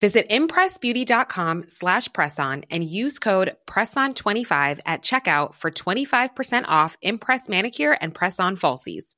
[0.00, 7.98] Visit impressbeauty.com slash presson and use code PRESSON25 at checkout for 25% off Impress Manicure
[8.00, 9.14] and Press-On Falsies.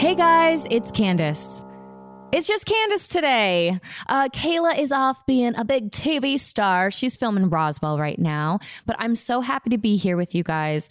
[0.00, 1.62] Hey guys, it's Candace.
[2.32, 3.78] It's just Candace today.
[4.08, 6.90] Uh, Kayla is off being a big TV star.
[6.90, 10.88] She's filming Roswell right now, but I'm so happy to be here with you guys.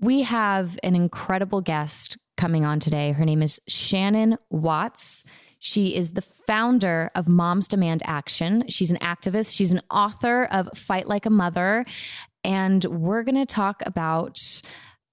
[0.00, 3.12] We have an incredible guest coming on today.
[3.12, 5.24] Her name is Shannon Watts.
[5.58, 8.64] She is the founder of Moms Demand Action.
[8.68, 11.86] She's an activist, she's an author of Fight Like a Mother.
[12.44, 14.38] And we're going to talk about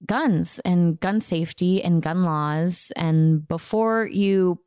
[0.05, 2.91] guns and gun safety and gun laws.
[2.97, 4.59] And before you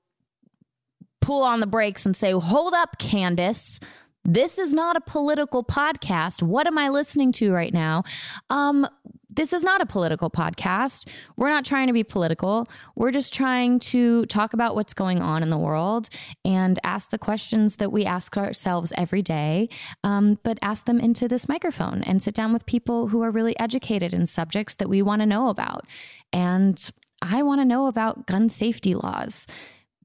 [1.26, 3.80] pull on the brakes and say, hold up, Candace.
[4.24, 6.40] This is not a political podcast.
[6.40, 8.04] What am I listening to right now?
[8.48, 8.86] Um,
[9.28, 11.08] this is not a political podcast.
[11.36, 12.68] We're not trying to be political.
[12.94, 16.08] We're just trying to talk about what's going on in the world
[16.44, 19.68] and ask the questions that we ask ourselves every day,
[20.04, 23.58] um, but ask them into this microphone and sit down with people who are really
[23.58, 25.86] educated in subjects that we want to know about.
[26.32, 26.88] And
[27.20, 29.48] I want to know about gun safety laws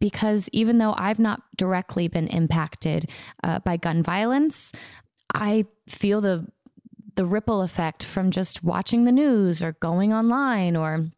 [0.02, 3.10] because even though I've not directly been impacted
[3.44, 4.74] uh, by gun violence,
[5.34, 6.48] I feel the
[7.16, 11.12] the ripple effect from just watching the news or going online or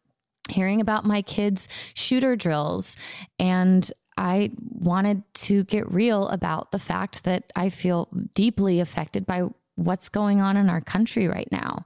[0.50, 2.96] hearing about my kids' shooter drills.
[3.38, 9.44] And I wanted to get real about the fact that I feel deeply affected by
[9.76, 11.84] what's going on in our country right now.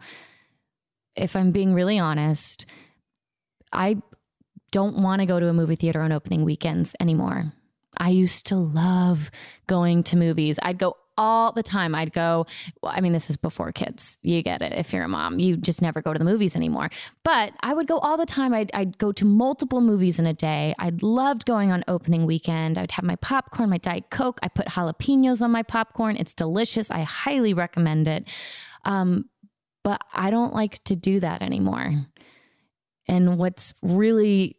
[1.15, 2.65] If I'm being really honest,
[3.73, 4.01] I
[4.71, 7.53] don't want to go to a movie theater on opening weekends anymore.
[7.97, 9.31] I used to love
[9.67, 10.59] going to movies.
[10.63, 11.95] I'd go all the time.
[11.95, 12.47] I'd go,
[12.81, 14.19] well, I mean, this is before kids.
[14.23, 14.73] You get it.
[14.73, 16.91] If you're a mom, you just never go to the movies anymore.
[17.25, 18.55] But I would go all the time.
[18.55, 20.75] I'd, I'd go to multiple movies in a day.
[20.79, 22.79] I loved going on opening weekend.
[22.79, 24.39] I'd have my popcorn, my Diet Coke.
[24.43, 26.17] I put jalapenos on my popcorn.
[26.17, 26.91] It's delicious.
[26.91, 28.29] I highly recommend it.
[28.85, 29.29] Um,
[29.83, 31.93] but I don't like to do that anymore.
[33.09, 34.58] And what's really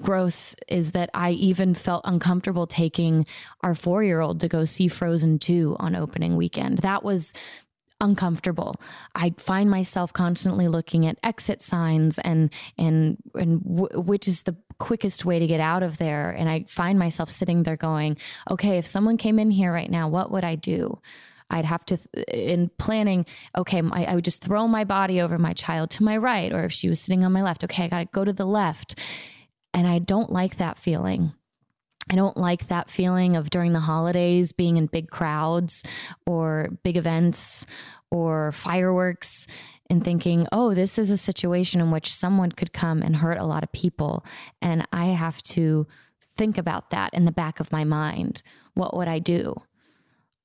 [0.00, 3.26] gross is that I even felt uncomfortable taking
[3.62, 6.78] our four year old to go see Frozen 2 on opening weekend.
[6.78, 7.32] That was
[8.00, 8.74] uncomfortable.
[9.14, 14.56] I find myself constantly looking at exit signs and and and w- which is the
[14.78, 16.30] quickest way to get out of there.
[16.30, 18.16] And I find myself sitting there going,
[18.50, 21.00] okay, if someone came in here right now, what would I do?
[21.52, 21.98] I'd have to,
[22.28, 23.26] in planning,
[23.56, 26.64] okay, I, I would just throw my body over my child to my right, or
[26.64, 28.98] if she was sitting on my left, okay, I got to go to the left.
[29.74, 31.32] And I don't like that feeling.
[32.10, 35.82] I don't like that feeling of during the holidays being in big crowds
[36.26, 37.64] or big events
[38.10, 39.46] or fireworks
[39.88, 43.44] and thinking, oh, this is a situation in which someone could come and hurt a
[43.44, 44.24] lot of people.
[44.60, 45.86] And I have to
[46.36, 48.42] think about that in the back of my mind.
[48.74, 49.54] What would I do?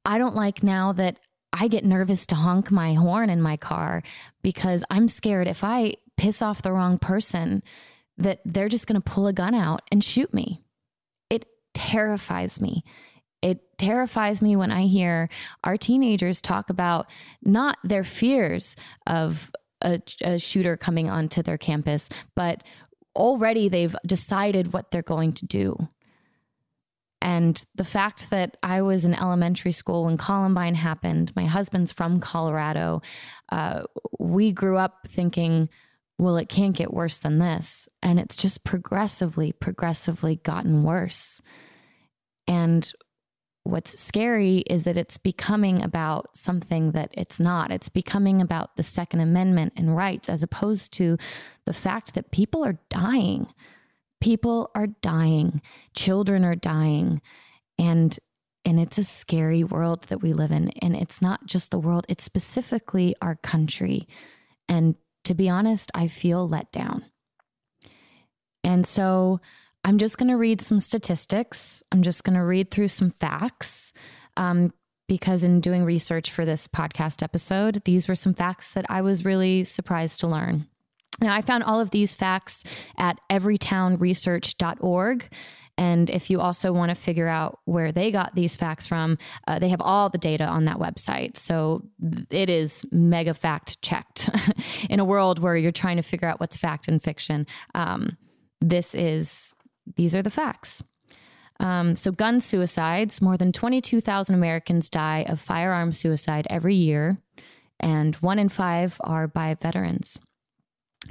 [0.06, 1.18] I don't like now that
[1.54, 4.04] I get nervous to honk my horn in my car
[4.42, 7.64] because I'm scared if I piss off the wrong person
[8.18, 10.64] that they're just going to pull a gun out and shoot me.
[11.30, 12.84] It terrifies me.
[13.42, 15.30] It terrifies me when I hear
[15.64, 17.08] our teenagers talk about
[17.44, 18.76] not their fears
[19.06, 22.64] of a, a shooter coming onto their campus, but
[23.16, 25.90] already they've decided what they're going to do.
[27.22, 32.20] And the fact that I was in elementary school when Columbine happened, my husband's from
[32.20, 33.02] Colorado.
[33.52, 33.84] Uh,
[34.20, 35.68] we grew up thinking,
[36.18, 37.88] well, it can't get worse than this.
[38.02, 41.42] And it's just progressively, progressively gotten worse.
[42.48, 42.92] And
[43.64, 47.72] what's scary is that it's becoming about something that it's not.
[47.72, 51.18] It's becoming about the Second Amendment and rights as opposed to
[51.66, 53.48] the fact that people are dying.
[54.20, 55.62] People are dying,
[55.96, 57.22] children are dying.
[57.78, 58.18] And
[58.66, 60.72] and it's a scary world that we live in.
[60.82, 64.10] And it's not just the world, it's specifically our country.
[64.68, 64.96] And
[65.28, 67.06] to be honest, I feel let down.
[68.64, 69.42] And so
[69.84, 71.84] I'm just going to read some statistics.
[71.92, 73.94] I'm just going to read through some facts.
[74.36, 74.74] Um,
[75.08, 79.24] because in doing research for this podcast episode, these were some facts that I was
[79.24, 80.68] really surprised to learn.
[81.22, 82.64] Now, I found all of these facts
[82.98, 85.30] at everytownresearch.org.
[85.78, 89.60] And if you also want to figure out where they got these facts from, uh,
[89.60, 91.38] they have all the data on that website.
[91.38, 91.84] So
[92.32, 94.30] it is mega fact checked
[94.90, 97.46] in a world where you're trying to figure out what's fact and fiction.
[97.76, 98.18] Um,
[98.60, 99.56] this is,
[99.96, 100.84] these are the facts.
[101.60, 107.18] Um, so, gun suicides more than 22,000 Americans die of firearm suicide every year,
[107.80, 110.20] and one in five are by veterans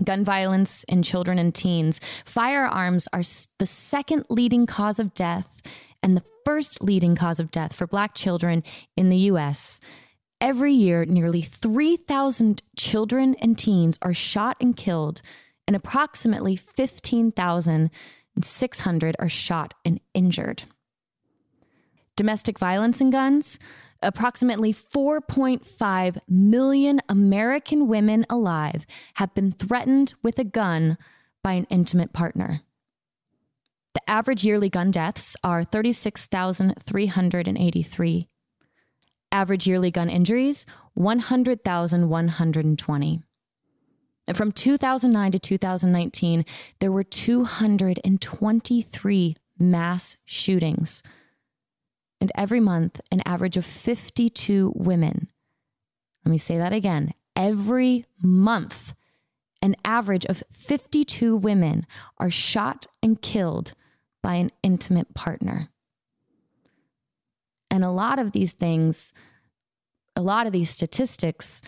[0.02, 2.00] gun violence in children and teens.
[2.24, 3.22] Firearms are
[3.58, 5.62] the second leading cause of death
[6.02, 8.62] and the first leading cause of death for Black children
[8.96, 9.80] in the US.
[10.40, 15.22] Every year, nearly 3,000 children and teens are shot and killed,
[15.66, 20.62] and approximately 15,600 are shot and injured.
[22.16, 23.58] Domestic violence and guns
[24.02, 28.84] Approximately 4.5 million American women alive
[29.14, 30.98] have been threatened with a gun
[31.42, 32.60] by an intimate partner.
[33.94, 38.28] The average yearly gun deaths are 36,383.
[39.32, 43.22] Average yearly gun injuries, 100,120.
[44.34, 46.44] From 2009 to 2019,
[46.80, 51.02] there were 223 mass shootings
[52.20, 55.28] and every month, an average of 52 women.
[56.24, 57.12] Let me say that again.
[57.34, 58.94] Every month,
[59.62, 61.86] an average of 52 women
[62.18, 63.72] are shot and killed
[64.22, 65.68] by an intimate partner.
[67.70, 69.12] And a lot of these things,
[70.14, 71.60] a lot of these statistics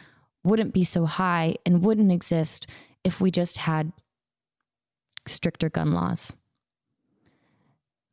[0.42, 2.66] wouldn't be so high and wouldn't exist
[3.04, 3.92] if we just had
[5.26, 6.34] stricter gun laws.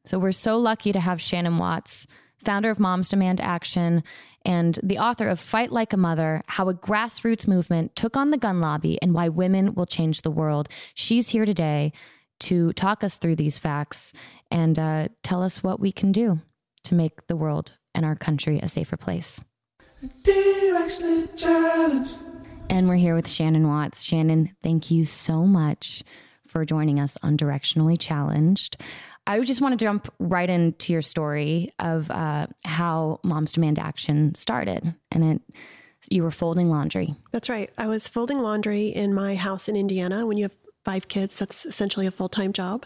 [0.04, 2.06] So we're so lucky to have Shannon Watts
[2.46, 4.04] founder of Moms Demand Action,
[4.46, 8.38] and the author of Fight Like a Mother How a Grassroots Movement Took on the
[8.38, 10.70] Gun Lobby and Why Women Will Change the World.
[10.94, 11.92] She's here today
[12.42, 14.14] to talk us through these facts
[14.52, 16.40] and uh, tell us what we can do
[16.84, 19.42] to make the world and our country a safer place.
[22.70, 24.04] And we're here with Shannon Watts.
[24.04, 26.04] Shannon, thank you so much
[26.48, 28.78] for joining us on Directionally Challenged.
[29.28, 34.36] I just want to jump right into your story of uh, how Moms Demand Action
[34.36, 35.42] started, and it
[36.12, 37.16] you were folding laundry.
[37.32, 37.72] That's right.
[37.80, 40.28] I was folding laundry in my house in Indiana.
[40.28, 42.86] When you have five kids, that's essentially a full time job,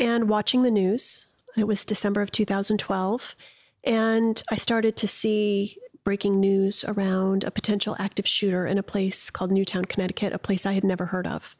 [0.00, 1.26] and watching the news.
[1.56, 3.36] It was December of 2012,
[3.84, 9.30] and I started to see breaking news around a potential active shooter in a place
[9.30, 11.56] called Newtown, Connecticut, a place I had never heard of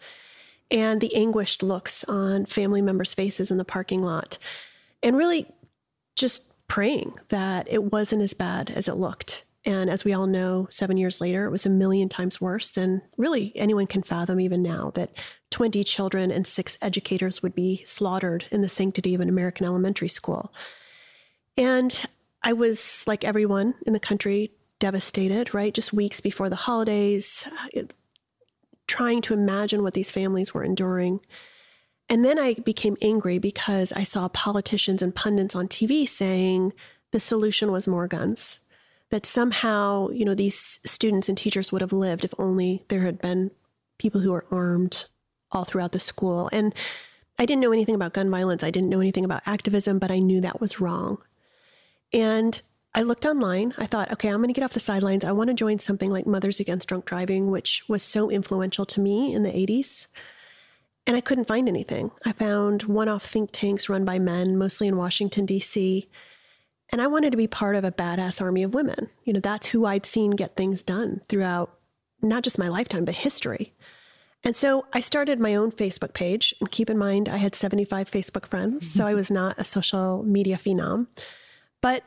[0.73, 4.39] and the anguished looks on family members' faces in the parking lot,
[5.03, 5.47] and really
[6.17, 9.45] just praying that it wasn't as bad as it looked.
[9.65, 13.03] And as we all know, seven years later, it was a million times worse than
[13.17, 15.13] really anyone can fathom even now that
[15.51, 20.09] 20 children and six educators would be slaughtered in the sanctity of an American elementary
[20.09, 20.53] school.
[21.57, 22.05] And
[22.43, 24.51] I was, like everyone in the country,
[24.81, 25.73] devastated, right?
[25.73, 27.93] Just weeks before the holidays, uh, it,
[28.93, 31.19] trying to imagine what these families were enduring.
[32.11, 36.75] And then I became angry because I saw politicians and pundits on TV saying
[37.11, 38.59] the solution was more guns.
[39.09, 43.19] That somehow, you know, these students and teachers would have lived if only there had
[43.19, 43.51] been
[43.97, 45.07] people who were armed
[45.51, 46.51] all throughout the school.
[46.53, 46.75] And
[47.39, 48.63] I didn't know anything about gun violence.
[48.63, 51.17] I didn't know anything about activism, but I knew that was wrong.
[52.13, 52.61] And
[52.95, 53.73] I looked online.
[53.79, 55.25] I thought, okay, I'm going to get off the sidelines.
[55.25, 59.01] I want to join something like Mothers Against Drunk Driving, which was so influential to
[59.01, 60.09] me in the 80s.
[61.07, 62.11] And I couldn't find anything.
[62.25, 66.09] I found one off think tanks run by men, mostly in Washington, D.C.
[66.91, 69.09] And I wanted to be part of a badass army of women.
[69.25, 71.75] You know, that's who I'd seen get things done throughout
[72.21, 73.73] not just my lifetime, but history.
[74.45, 76.55] And so I started my own Facebook page.
[76.61, 78.99] And keep in mind, I had 75 Facebook friends, mm-hmm.
[78.99, 81.07] so I was not a social media phenom.
[81.81, 82.05] But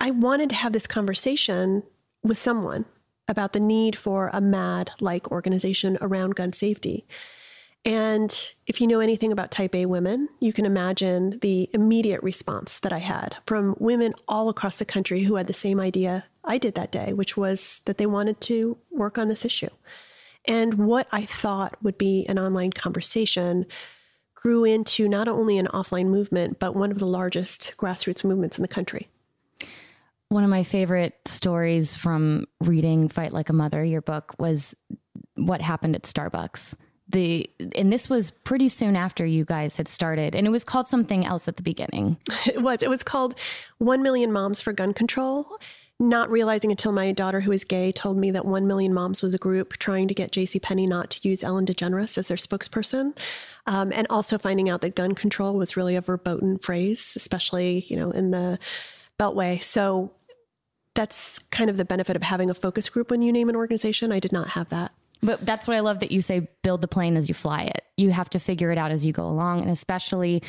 [0.00, 1.82] I wanted to have this conversation
[2.22, 2.84] with someone
[3.26, 7.06] about the need for a MADD like organization around gun safety.
[7.84, 12.78] And if you know anything about type A women, you can imagine the immediate response
[12.80, 16.58] that I had from women all across the country who had the same idea I
[16.58, 19.68] did that day, which was that they wanted to work on this issue.
[20.44, 23.66] And what I thought would be an online conversation
[24.34, 28.62] grew into not only an offline movement, but one of the largest grassroots movements in
[28.62, 29.08] the country.
[30.30, 34.74] One of my favorite stories from reading Fight Like a Mother, your book, was
[35.36, 36.74] what happened at Starbucks.
[37.08, 40.86] The and this was pretty soon after you guys had started, and it was called
[40.86, 42.18] something else at the beginning.
[42.46, 42.82] It was.
[42.82, 43.34] It was called
[43.78, 45.58] One Million Moms for Gun Control,
[45.98, 49.32] not realizing until my daughter, who is gay, told me that 1 Million Moms was
[49.32, 53.16] a group trying to get JCPenney not to use Ellen DeGeneres as their spokesperson.
[53.66, 57.96] Um, and also finding out that gun control was really a verboten phrase, especially, you
[57.96, 58.58] know, in the
[59.18, 59.62] Beltway.
[59.62, 60.12] So
[60.94, 64.12] that's kind of the benefit of having a focus group when you name an organization.
[64.12, 64.92] I did not have that.
[65.22, 67.84] But that's what I love that you say build the plane as you fly it.
[67.96, 69.62] You have to figure it out as you go along.
[69.62, 70.42] And especially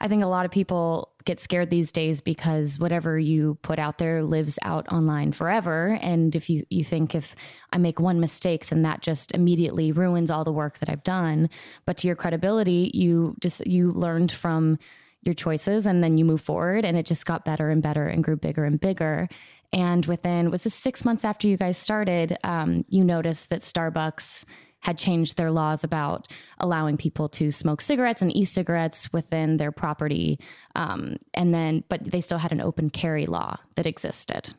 [0.00, 3.98] I think a lot of people get scared these days because whatever you put out
[3.98, 5.98] there lives out online forever.
[6.00, 7.36] And if you, you think if
[7.70, 11.50] I make one mistake, then that just immediately ruins all the work that I've done.
[11.84, 14.78] But to your credibility, you just you learned from
[15.22, 18.24] your choices and then you move forward and it just got better and better and
[18.24, 19.28] grew bigger and bigger.
[19.72, 24.44] And within was this six months after you guys started, um, you noticed that Starbucks
[24.80, 26.26] had changed their laws about
[26.58, 30.38] allowing people to smoke cigarettes and e-cigarettes within their property
[30.74, 34.54] um, and then but they still had an open carry law that existed.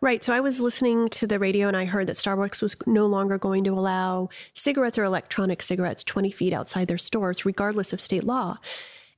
[0.00, 0.22] Right.
[0.24, 3.38] So i was listening to the radio and i heard that starbucks was no longer
[3.38, 8.24] going to allow cigarettes or electronic cigarettes 20 feet outside their stores regardless of state
[8.24, 8.58] law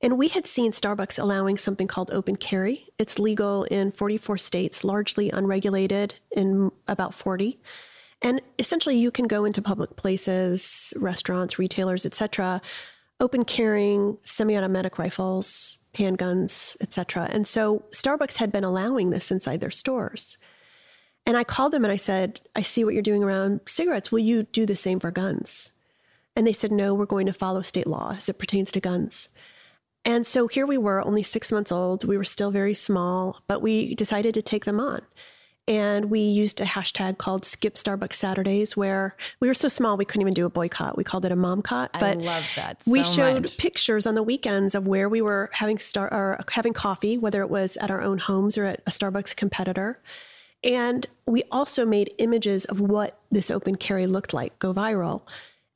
[0.02, 2.88] and we had seen Starbucks allowing something called open carry.
[2.98, 7.60] It's legal in 44 states, largely unregulated in about 40.
[8.20, 12.60] And essentially, you can go into public places, restaurants, retailers, etc.,
[13.20, 17.28] open carrying semi-automatic rifles, handguns, etc.
[17.30, 20.38] And so Starbucks had been allowing this inside their stores.
[21.24, 24.10] And I called them and I said, "I see what you're doing around cigarettes.
[24.10, 25.70] Will you do the same for guns?"
[26.34, 29.28] And they said, "No, we're going to follow state law as it pertains to guns."
[30.04, 32.04] And so here we were, only six months old.
[32.04, 35.02] We were still very small, but we decided to take them on.
[35.68, 40.04] And we used a hashtag called Skip Starbucks Saturdays, where we were so small we
[40.04, 40.96] couldn't even do a boycott.
[40.96, 41.90] We called it a mom cot.
[41.92, 42.82] But I love that.
[42.82, 43.58] So we showed much.
[43.58, 47.48] pictures on the weekends of where we were having star or having coffee, whether it
[47.48, 50.02] was at our own homes or at a Starbucks competitor.
[50.64, 55.22] And we also made images of what this open carry looked like go viral.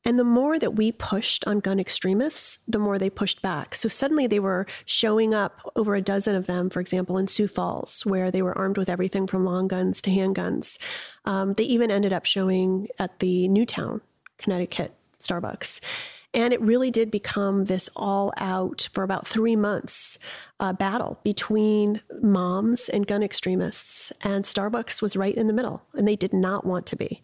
[0.06, 3.74] And the more that we pushed on gun extremists, the more they pushed back.
[3.74, 7.48] So suddenly they were showing up, over a dozen of them, for example, in Sioux
[7.48, 10.78] Falls, where they were armed with everything from long guns to handguns.
[11.24, 14.00] Um, they even ended up showing at the Newtown,
[14.38, 15.80] Connecticut Starbucks.
[16.32, 20.20] And it really did become this all out for about three months
[20.60, 24.12] uh, battle between moms and gun extremists.
[24.22, 27.22] And Starbucks was right in the middle, and they did not want to be.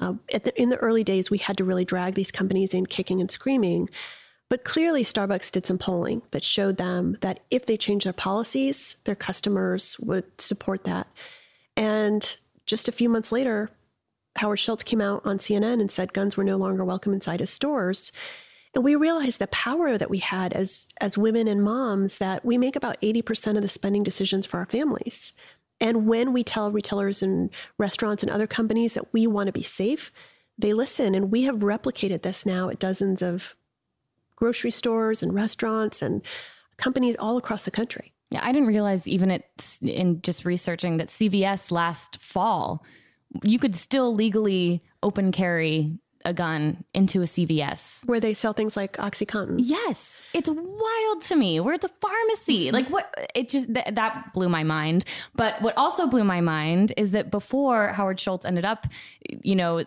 [0.00, 3.20] Uh, the, in the early days, we had to really drag these companies in kicking
[3.20, 3.88] and screaming.
[4.50, 8.96] But clearly, Starbucks did some polling that showed them that if they changed their policies,
[9.04, 11.06] their customers would support that.
[11.76, 12.36] And
[12.66, 13.70] just a few months later,
[14.36, 17.50] Howard Schultz came out on CNN and said guns were no longer welcome inside his
[17.50, 18.10] stores.
[18.74, 22.58] And we realized the power that we had as, as women and moms that we
[22.58, 25.32] make about 80% of the spending decisions for our families.
[25.84, 29.62] And when we tell retailers and restaurants and other companies that we want to be
[29.62, 30.10] safe,
[30.56, 31.14] they listen.
[31.14, 33.54] And we have replicated this now at dozens of
[34.34, 36.22] grocery stores and restaurants and
[36.78, 38.14] companies all across the country.
[38.30, 39.44] Yeah, I didn't realize even it
[39.82, 42.82] in just researching that CVS last fall,
[43.42, 48.76] you could still legally open carry a gun into a CVS where they sell things
[48.76, 49.56] like OxyContin.
[49.58, 51.60] Yes, it's wild to me.
[51.60, 52.66] We're at the pharmacy.
[52.66, 52.74] Mm-hmm.
[52.74, 53.30] Like what?
[53.34, 55.04] It just th- that blew my mind.
[55.34, 58.86] But what also blew my mind is that before Howard Schultz ended up,
[59.42, 59.84] you know,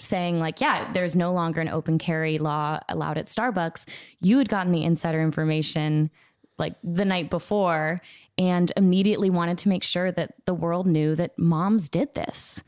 [0.00, 3.86] saying like, yeah, there's no longer an open carry law allowed at Starbucks.
[4.20, 6.10] You had gotten the insider information
[6.58, 8.02] like the night before
[8.36, 12.62] and immediately wanted to make sure that the world knew that moms did this.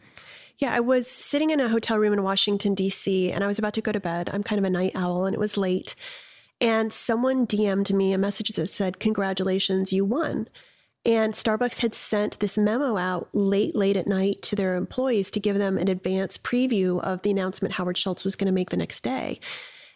[0.60, 3.72] Yeah, I was sitting in a hotel room in Washington, D.C., and I was about
[3.74, 4.28] to go to bed.
[4.30, 5.94] I'm kind of a night owl, and it was late.
[6.60, 10.48] And someone DM'd me a message that said, Congratulations, you won.
[11.06, 15.40] And Starbucks had sent this memo out late, late at night to their employees to
[15.40, 18.76] give them an advance preview of the announcement Howard Schultz was going to make the
[18.76, 19.40] next day.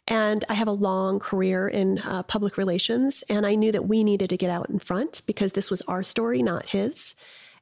[0.08, 4.02] And I have a long career in uh, public relations, and I knew that we
[4.02, 7.14] needed to get out in front because this was our story, not his.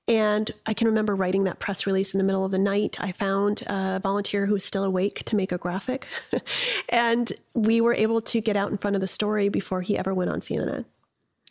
[0.09, 2.97] And I can remember writing that press release in the middle of the night.
[3.01, 6.07] I found a volunteer who was still awake to make a graphic.
[6.89, 10.13] and we were able to get out in front of the story before he ever
[10.13, 10.85] went on CNN.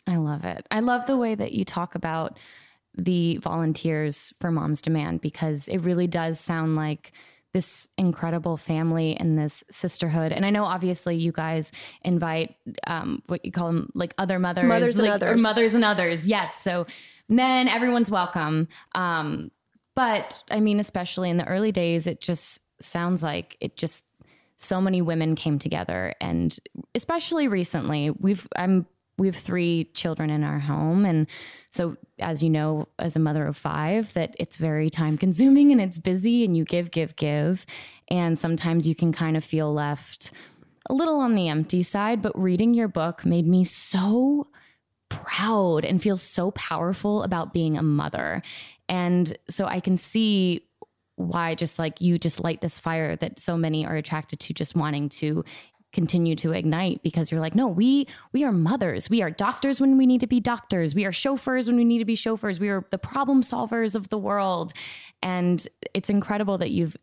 [0.06, 0.66] I love it.
[0.70, 2.38] I love the way that you talk about
[2.94, 7.12] the volunteers for Mom's Demand because it really does sound like
[7.52, 10.32] this incredible family and this sisterhood.
[10.32, 11.70] And I know obviously you guys
[12.02, 12.56] invite
[12.86, 15.84] um, what you call them like other mothers, mothers like, and others, or mothers and
[15.84, 16.26] others.
[16.26, 16.62] Yes.
[16.62, 16.86] So
[17.38, 18.68] then everyone's welcome.
[18.94, 19.50] Um,
[19.94, 24.04] but I mean, especially in the early days, it just sounds like it just
[24.58, 26.56] so many women came together, and
[26.94, 28.86] especially recently, we've I'm
[29.18, 31.04] we have three children in our home.
[31.04, 31.26] And
[31.70, 35.80] so as you know as a mother of five that it's very time consuming and
[35.80, 37.66] it's busy and you give give give.
[38.08, 40.32] And sometimes you can kind of feel left
[40.88, 42.22] a little on the empty side.
[42.22, 44.48] But reading your book made me so
[45.12, 48.42] proud and feel so powerful about being a mother.
[48.88, 50.66] And so I can see
[51.16, 54.74] why just like you just light this fire that so many are attracted to just
[54.74, 55.44] wanting to
[55.92, 59.10] continue to ignite because you're like no we we are mothers.
[59.10, 60.94] We are doctors when we need to be doctors.
[60.94, 62.58] We are chauffeurs when we need to be chauffeurs.
[62.58, 64.72] We are the problem solvers of the world.
[65.22, 66.96] And it's incredible that you've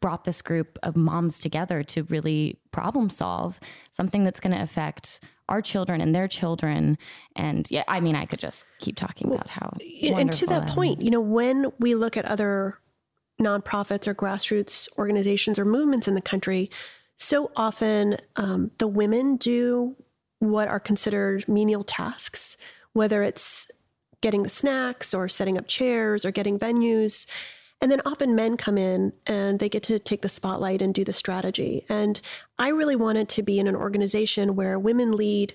[0.00, 3.58] brought this group of moms together to really problem solve
[3.90, 6.98] something that's going to affect our children and their children.
[7.36, 9.76] And yeah, I mean, I could just keep talking about how.
[10.02, 11.04] And to that, that point, is.
[11.04, 12.78] you know, when we look at other
[13.40, 16.70] nonprofits or grassroots organizations or movements in the country,
[17.16, 19.96] so often um, the women do
[20.38, 22.56] what are considered menial tasks,
[22.92, 23.68] whether it's
[24.20, 27.26] getting the snacks or setting up chairs or getting venues.
[27.80, 31.04] And then often men come in and they get to take the spotlight and do
[31.04, 31.84] the strategy.
[31.88, 32.20] And
[32.58, 35.54] I really wanted to be in an organization where women lead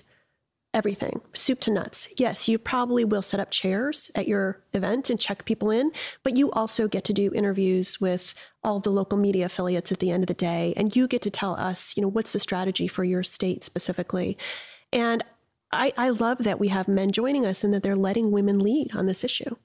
[0.74, 2.08] everything, soup to nuts.
[2.16, 5.92] Yes, you probably will set up chairs at your event and check people in,
[6.24, 8.34] but you also get to do interviews with
[8.64, 10.74] all the local media affiliates at the end of the day.
[10.76, 14.36] And you get to tell us, you know, what's the strategy for your state specifically.
[14.92, 15.22] And
[15.70, 18.94] I, I love that we have men joining us and that they're letting women lead
[18.94, 19.56] on this issue.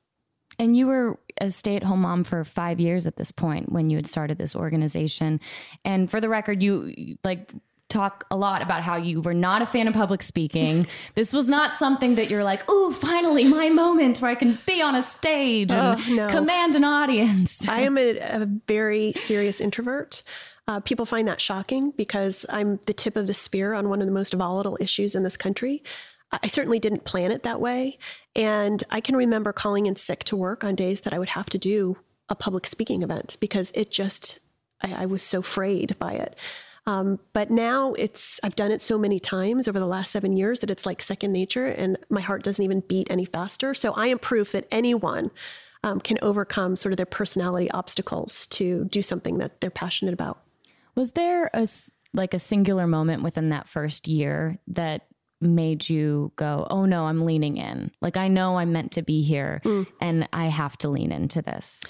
[0.60, 3.90] And you were a stay at home mom for five years at this point when
[3.90, 5.40] you had started this organization.
[5.86, 7.54] And for the record, you like
[7.88, 10.86] talk a lot about how you were not a fan of public speaking.
[11.16, 14.82] this was not something that you're like, oh, finally, my moment where I can be
[14.82, 16.30] on a stage and oh, no.
[16.30, 17.58] command an audience.
[17.68, 20.22] I am a, a very serious introvert.
[20.68, 24.08] Uh, people find that shocking because I'm the tip of the spear on one of
[24.08, 25.82] the most volatile issues in this country.
[26.32, 27.98] I certainly didn't plan it that way.
[28.36, 31.48] And I can remember calling in sick to work on days that I would have
[31.48, 31.98] to do
[32.30, 34.40] a public speaking event because it just,
[34.82, 36.36] I, I was so frayed by it.
[36.86, 40.60] Um, but now it's, I've done it so many times over the last seven years
[40.60, 43.74] that it's like second nature and my heart doesn't even beat any faster.
[43.74, 45.32] So I am proof that anyone
[45.84, 50.42] um, can overcome sort of their personality obstacles to do something that they're passionate about.
[50.96, 51.68] Was there a,
[52.14, 55.06] like a singular moment within that first year that
[55.42, 57.92] made you go, oh no, I'm leaning in?
[58.02, 59.88] Like, I know I'm meant to be here mm.
[60.02, 61.82] and I have to lean into this.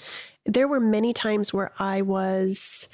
[0.46, 2.88] There were many times where I was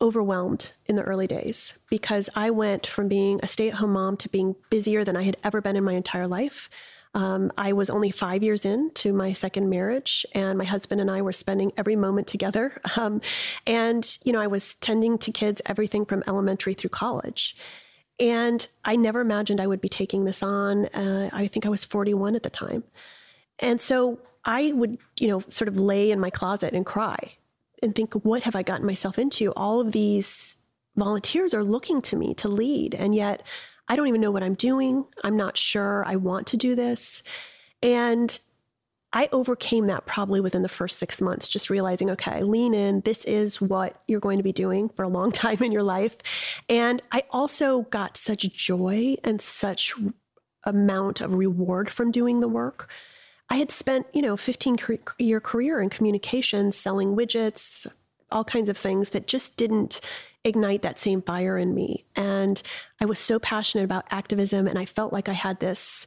[0.00, 4.16] overwhelmed in the early days because I went from being a stay at home mom
[4.18, 6.68] to being busier than I had ever been in my entire life.
[7.14, 11.22] Um, I was only five years into my second marriage, and my husband and I
[11.22, 12.80] were spending every moment together.
[12.96, 13.22] Um,
[13.66, 17.56] and, you know, I was tending to kids everything from elementary through college.
[18.20, 20.86] And I never imagined I would be taking this on.
[20.86, 22.84] Uh, I think I was 41 at the time.
[23.58, 27.32] And so I would, you know, sort of lay in my closet and cry
[27.82, 29.52] and think, what have I gotten myself into?
[29.52, 30.56] All of these
[30.96, 32.94] volunteers are looking to me to lead.
[32.94, 33.42] And yet
[33.88, 35.04] I don't even know what I'm doing.
[35.22, 37.22] I'm not sure I want to do this.
[37.82, 38.38] And
[39.14, 43.00] I overcame that probably within the first six months, just realizing, okay, lean in.
[43.02, 46.16] This is what you're going to be doing for a long time in your life.
[46.68, 49.94] And I also got such joy and such
[50.64, 52.90] amount of reward from doing the work.
[53.48, 54.78] I had spent, you know, 15
[55.18, 57.86] year career in communications, selling widgets,
[58.32, 60.00] all kinds of things that just didn't
[60.42, 62.04] ignite that same fire in me.
[62.16, 62.60] And
[63.00, 66.06] I was so passionate about activism and I felt like I had this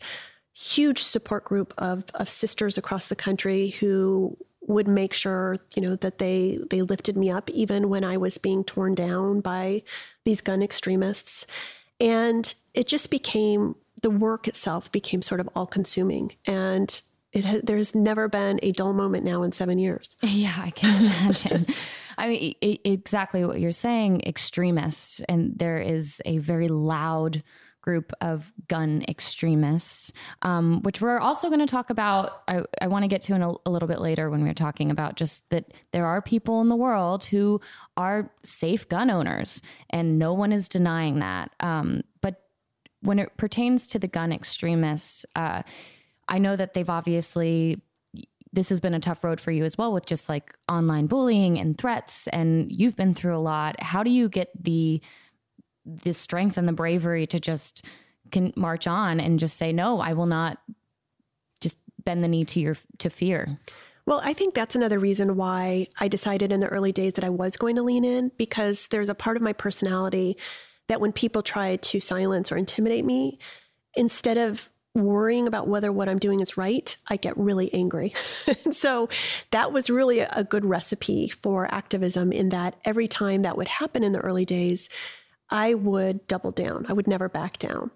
[0.57, 5.95] huge support group of, of sisters across the country who would make sure you know
[5.97, 9.83] that they they lifted me up even when I was being torn down by
[10.25, 11.45] these gun extremists.
[11.99, 17.01] And it just became the work itself became sort of all consuming and
[17.33, 20.15] it ha- there's never been a dull moment now in 7 years.
[20.23, 21.67] Yeah i can imagine.
[22.17, 27.43] I mean exactly what you're saying extremists and there is a very loud
[27.87, 32.43] group of gun extremists, um, which we're also going to talk about.
[32.49, 34.91] I, I want to get to in a, a, little bit later when we're talking
[34.91, 37.61] about just that there are people in the world who
[37.95, 41.51] are safe gun owners, and no one is denying that.
[41.61, 42.41] Um, but
[43.03, 45.63] when it pertains to the gun extremists, uh,
[46.27, 47.81] I know that they've obviously
[48.51, 51.57] this has been a tough road for you as well with just like online bullying
[51.57, 55.01] and threats and you've been through a lot how do you get the
[56.03, 57.85] the strength and the bravery to just
[58.31, 60.59] can march on and just say no i will not
[61.61, 63.57] just bend the knee to your to fear
[64.07, 67.29] well, I think that's another reason why I decided in the early days that I
[67.29, 70.37] was going to lean in because there's a part of my personality
[70.87, 73.37] that when people try to silence or intimidate me,
[73.95, 78.13] instead of worrying about whether what I'm doing is right, I get really angry.
[78.71, 79.09] so
[79.51, 84.05] that was really a good recipe for activism in that every time that would happen
[84.05, 84.87] in the early days,
[85.49, 86.85] I would double down.
[86.89, 87.91] I would never back down.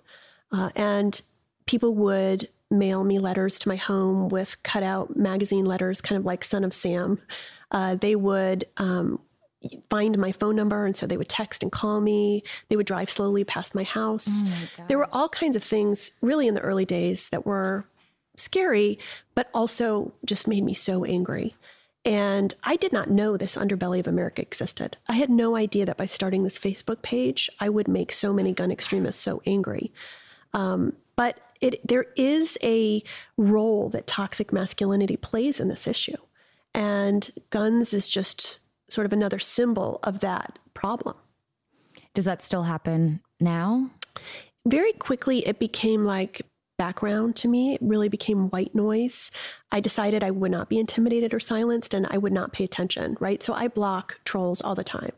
[0.51, 1.21] Uh, and
[1.65, 6.43] people would mail me letters to my home with cutout magazine letters, kind of like
[6.43, 7.19] Son of Sam.
[7.69, 9.19] Uh, they would um,
[9.89, 12.43] find my phone number, and so they would text and call me.
[12.69, 14.41] They would drive slowly past my house.
[14.43, 17.85] Oh my there were all kinds of things, really, in the early days that were
[18.37, 18.97] scary,
[19.35, 21.55] but also just made me so angry.
[22.03, 24.97] And I did not know this underbelly of America existed.
[25.07, 28.53] I had no idea that by starting this Facebook page, I would make so many
[28.53, 29.91] gun extremists so angry.
[30.53, 33.03] Um, but it, there is a
[33.37, 36.17] role that toxic masculinity plays in this issue.
[36.73, 38.57] And guns is just
[38.89, 41.15] sort of another symbol of that problem.
[42.13, 43.91] Does that still happen now?
[44.67, 46.41] Very quickly, it became like
[46.81, 47.75] background to me.
[47.75, 49.29] It really became white noise.
[49.71, 53.17] I decided I would not be intimidated or silenced and I would not pay attention,
[53.19, 53.43] right?
[53.43, 55.11] So I block trolls all the time.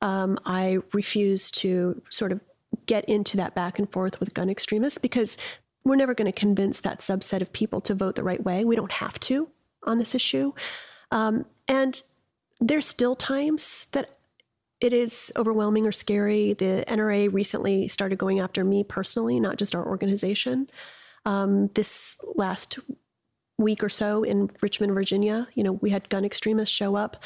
[0.00, 2.40] Um, I refuse to sort of
[2.86, 5.36] get into that back and forth with gun extremists because
[5.84, 8.64] we're never going to convince that subset of people to vote the right way.
[8.64, 9.50] We don't have to
[9.82, 10.54] on this issue.
[11.10, 12.02] Um, and
[12.58, 14.16] there's still times that
[14.80, 16.54] it is overwhelming or scary.
[16.54, 20.70] The NRA recently started going after me personally, not just our organization
[21.24, 22.78] um, this last
[23.58, 25.48] week or so in Richmond, Virginia.
[25.54, 27.22] You know, we had gun extremists show up.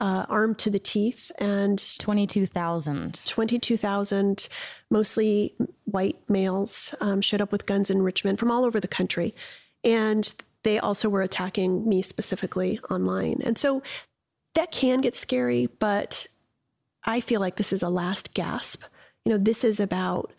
[0.00, 3.20] Uh, armed to the teeth and 22,000.
[3.26, 4.48] 22,000,
[4.92, 5.56] mostly
[5.86, 9.34] white males, um, showed up with guns in Richmond from all over the country.
[9.82, 10.32] And
[10.62, 13.40] they also were attacking me specifically online.
[13.42, 13.82] And so
[14.54, 16.26] that can get scary, but
[17.04, 18.84] I feel like this is a last gasp.
[19.24, 20.32] You know, this is about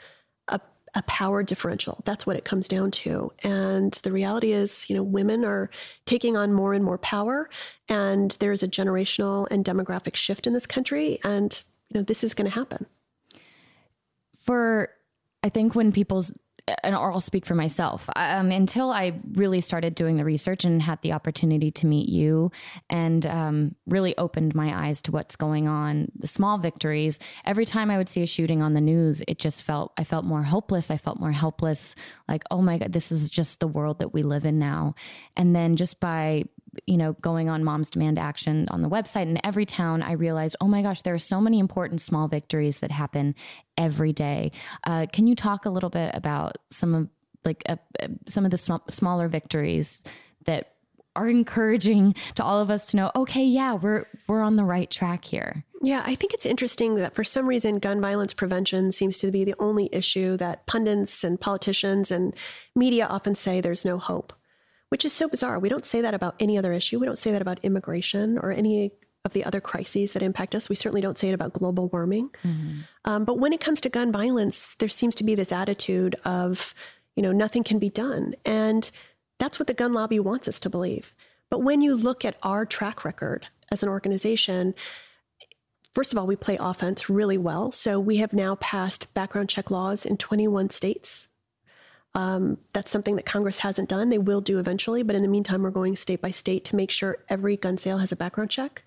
[0.96, 2.02] a power differential.
[2.06, 3.32] That's what it comes down to.
[3.44, 5.70] And the reality is, you know, women are
[6.06, 7.50] taking on more and more power,
[7.88, 11.20] and there's a generational and demographic shift in this country.
[11.24, 12.86] And, you know, this is going to happen.
[14.44, 14.90] For,
[15.44, 16.34] I think when people's
[16.84, 18.10] and I'll speak for myself.
[18.16, 22.52] Um, until I really started doing the research and had the opportunity to meet you
[22.90, 27.20] and um, really opened my eyes to what's going on, the small victories.
[27.46, 30.26] Every time I would see a shooting on the news, it just felt, I felt
[30.26, 30.92] more hopeless.
[30.92, 31.96] I felt more helpless.
[32.28, 34.96] Like, oh my God, this is just the world that we live in now.
[35.36, 36.46] And then just by
[36.86, 40.68] you know, going on Moms Demand Action on the website in Everytown, I realized, oh
[40.68, 43.36] my gosh, there are so many important small victories that happen
[43.78, 44.52] every day.
[44.84, 47.10] Uh, can you talk a little bit about some of
[47.46, 50.02] like uh, uh, some of the sm- smaller victories
[50.46, 50.74] that
[51.16, 54.90] are encouraging to all of us to know, okay, yeah, we're we're on the right
[54.90, 55.64] track here.
[55.82, 59.44] Yeah, I think it's interesting that for some reason gun violence prevention seems to be
[59.46, 62.36] the only issue that pundits and politicians and
[62.76, 64.34] media often say there's no hope
[64.90, 65.60] which is so bizarre.
[65.60, 67.00] We don't say that about any other issue.
[67.00, 68.92] We don't say that about immigration or any
[69.26, 70.70] of the other crises that impact us.
[70.70, 72.30] We certainly don't say it about global warming.
[72.44, 72.80] Mm-hmm.
[73.06, 76.74] Um, but when it comes to gun violence, there seems to be this attitude of,
[77.16, 78.36] you know, nothing can be done.
[78.46, 78.90] And
[79.38, 81.14] that's what the gun lobby wants us to believe.
[81.50, 84.74] But when you look at our track record as an organization,
[85.94, 87.72] first of all, we play offense really well.
[87.72, 91.28] So we have now passed background check laws in 21 states.
[92.20, 94.10] Um, that's something that Congress hasn't done.
[94.10, 96.92] They will do eventually, but in the meantime, we're going state by state to make
[96.92, 98.84] sure every gun sale has a background check.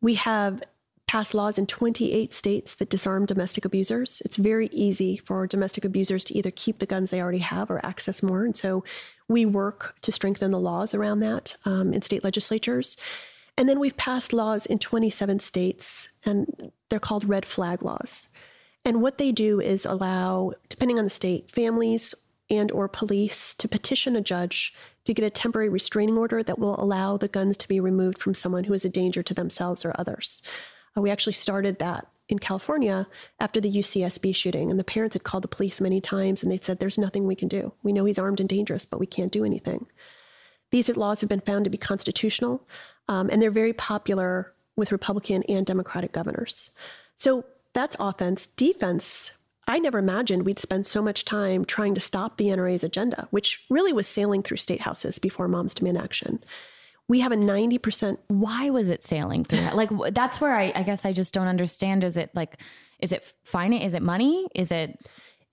[0.00, 0.62] We have
[1.06, 4.22] passed laws in 28 states that disarm domestic abusers.
[4.24, 7.84] It's very easy for domestic abusers to either keep the guns they already have or
[7.84, 8.46] access more.
[8.46, 8.82] And so
[9.28, 12.96] we work to strengthen the laws around that um, in state legislatures.
[13.58, 18.28] And then we've passed laws in 27 states, and they're called red flag laws.
[18.86, 22.14] And what they do is allow, depending on the state, families
[22.50, 26.78] and or police to petition a judge to get a temporary restraining order that will
[26.80, 29.94] allow the guns to be removed from someone who is a danger to themselves or
[29.98, 30.42] others.
[30.96, 33.06] Uh, we actually started that in California
[33.40, 36.58] after the UCSB shooting, and the parents had called the police many times and they
[36.58, 37.72] said, There's nothing we can do.
[37.82, 39.86] We know he's armed and dangerous, but we can't do anything.
[40.70, 42.66] These laws have been found to be constitutional,
[43.08, 46.70] um, and they're very popular with Republican and Democratic governors.
[47.14, 48.46] So that's offense.
[48.46, 49.32] Defense,
[49.66, 53.64] I never imagined we'd spend so much time trying to stop the NRA's agenda, which
[53.70, 56.44] really was sailing through state houses before Moms Demand Action.
[57.08, 58.18] We have a 90%.
[58.28, 59.76] Why was it sailing through that?
[59.76, 62.02] Like, that's where I, I guess I just don't understand.
[62.02, 62.60] Is it like,
[62.98, 63.84] is it finance?
[63.84, 64.48] Is it money?
[64.54, 64.98] Is it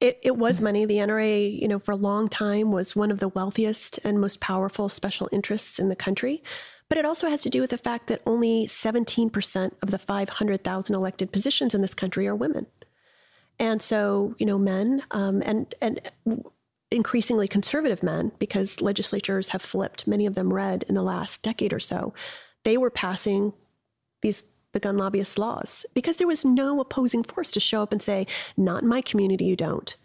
[0.01, 0.85] it, it was money.
[0.85, 4.39] The NRA, you know, for a long time was one of the wealthiest and most
[4.39, 6.43] powerful special interests in the country.
[6.89, 10.95] But it also has to do with the fact that only 17% of the 500,000
[10.95, 12.65] elected positions in this country are women.
[13.61, 16.01] And so, you know, men um, and and
[16.89, 21.71] increasingly conservative men, because legislatures have flipped, many of them red in the last decade
[21.71, 22.13] or so,
[22.65, 23.53] they were passing
[24.23, 24.43] these
[24.73, 28.25] the gun lobbyist laws because there was no opposing force to show up and say,
[28.57, 29.95] not in my community, you don't.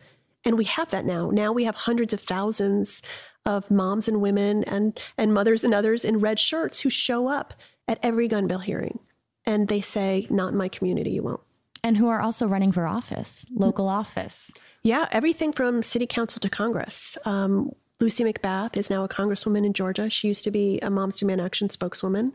[0.44, 1.30] And we have that now.
[1.30, 3.00] Now we have hundreds of thousands
[3.46, 7.54] of moms and women and, and mothers and others in red shirts who show up
[7.86, 8.98] at every gun bill hearing.
[9.44, 11.40] And they say, not in my community, you won't.
[11.86, 14.50] And who are also running for office, local office.
[14.82, 17.16] Yeah, everything from city council to Congress.
[17.24, 17.70] Um,
[18.00, 20.10] Lucy McBath is now a congresswoman in Georgia.
[20.10, 22.32] She used to be a Moms Demand Action spokeswoman.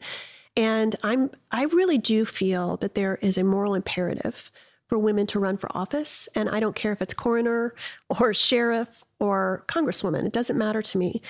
[0.56, 4.52] And I'm I really do feel that there is a moral imperative
[4.88, 6.30] for women to run for office.
[6.34, 7.76] And I don't care if it's coroner
[8.10, 11.22] or sheriff or congresswoman, it doesn't matter to me.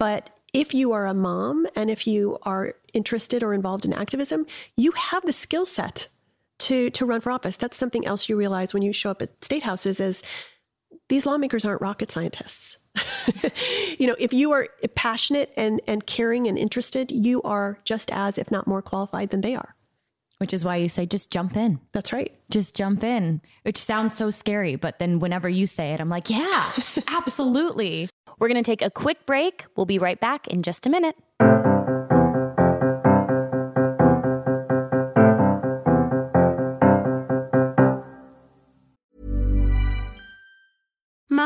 [0.00, 4.46] But if you are a mom and if you are interested or involved in activism,
[4.74, 6.08] you have the skill set
[6.58, 7.56] to to run for office.
[7.56, 10.22] That's something else you realize when you show up at state houses is
[11.08, 12.76] these lawmakers aren't rocket scientists.
[13.98, 18.38] you know, if you are passionate and, and caring and interested, you are just as,
[18.38, 19.74] if not more qualified than they are.
[20.38, 21.80] Which is why you say just jump in.
[21.92, 22.32] That's right.
[22.50, 24.76] Just jump in, which sounds so scary.
[24.76, 26.72] But then whenever you say it, I'm like, yeah,
[27.08, 28.08] absolutely.
[28.38, 29.64] We're going to take a quick break.
[29.76, 31.16] We'll be right back in just a minute.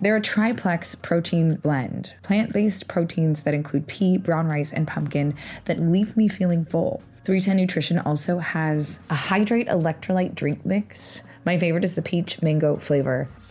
[0.00, 5.34] They're a triplex protein blend, plant based proteins that include pea, brown rice, and pumpkin
[5.64, 7.02] that leave me feeling full.
[7.24, 12.76] 310 Nutrition also has a hydrate electrolyte drink mix my favorite is the peach mango
[12.76, 13.28] flavor.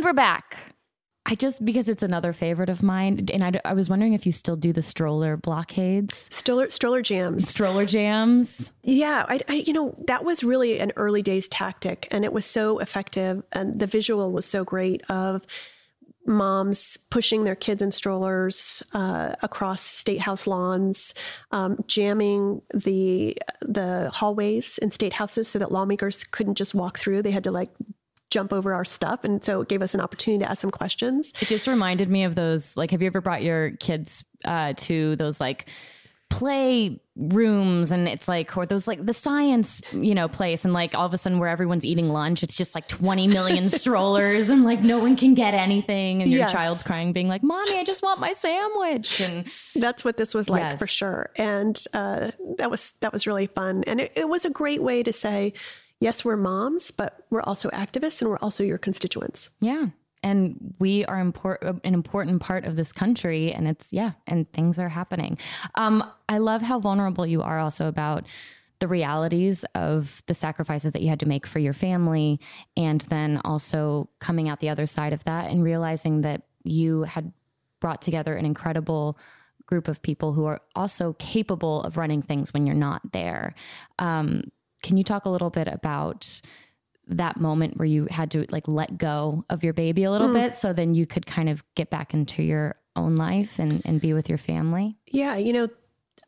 [0.00, 0.56] And we're back.
[1.26, 4.32] I just because it's another favorite of mine, and I, I was wondering if you
[4.32, 8.72] still do the stroller blockades, stroller stroller jams, stroller jams.
[8.82, 12.46] Yeah, I, I, you know that was really an early days tactic, and it was
[12.46, 15.42] so effective, and the visual was so great of
[16.26, 21.12] moms pushing their kids in strollers uh, across state house lawns,
[21.50, 27.20] um, jamming the the hallways in state houses so that lawmakers couldn't just walk through;
[27.20, 27.68] they had to like
[28.30, 29.24] jump over our stuff.
[29.24, 31.32] And so it gave us an opportunity to ask some questions.
[31.40, 35.16] It just reminded me of those, like, have you ever brought your kids uh, to
[35.16, 35.68] those, like,
[36.30, 40.94] play rooms and it's like or those like the science you know place and like
[40.94, 44.64] all of a sudden where everyone's eating lunch it's just like 20 million strollers and
[44.64, 46.52] like no one can get anything and your yes.
[46.52, 50.48] child's crying being like mommy i just want my sandwich and that's what this was
[50.48, 50.78] like yes.
[50.78, 54.50] for sure and uh, that was that was really fun and it, it was a
[54.50, 55.52] great way to say
[56.00, 59.50] yes, we're moms, but we're also activists and we're also your constituents.
[59.60, 59.88] Yeah.
[60.22, 64.78] And we are import- an important part of this country, and it's, yeah, and things
[64.78, 65.38] are happening.
[65.76, 68.26] Um, I love how vulnerable you are also about
[68.80, 72.38] the realities of the sacrifices that you had to make for your family,
[72.76, 77.32] and then also coming out the other side of that and realizing that you had
[77.80, 79.18] brought together an incredible
[79.64, 83.54] group of people who are also capable of running things when you're not there.
[83.98, 84.42] Um,
[84.82, 86.40] can you talk a little bit about
[87.06, 90.34] that moment where you had to like let go of your baby a little mm.
[90.34, 94.00] bit so then you could kind of get back into your own life and, and
[94.00, 94.96] be with your family?
[95.06, 95.68] Yeah, you know,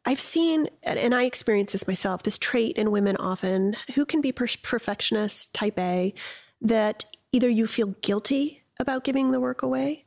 [0.05, 4.33] I've seen, and I experience this myself, this trait in women often who can be
[4.33, 6.13] per- perfectionists, type A,
[6.61, 10.05] that either you feel guilty about giving the work away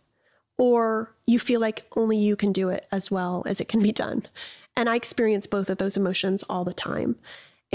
[0.58, 3.92] or you feel like only you can do it as well as it can be
[3.92, 4.24] done.
[4.76, 7.16] And I experience both of those emotions all the time.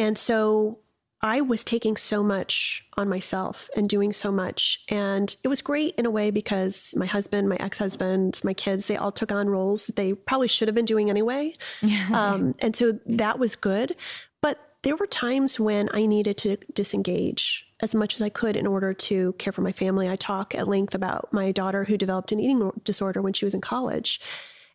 [0.01, 0.79] And so
[1.21, 4.83] I was taking so much on myself and doing so much.
[4.89, 8.87] And it was great in a way because my husband, my ex husband, my kids,
[8.87, 11.55] they all took on roles that they probably should have been doing anyway.
[12.15, 13.95] um, and so that was good.
[14.41, 18.67] But there were times when I needed to disengage as much as I could in
[18.67, 20.09] order to care for my family.
[20.09, 23.53] I talk at length about my daughter who developed an eating disorder when she was
[23.53, 24.19] in college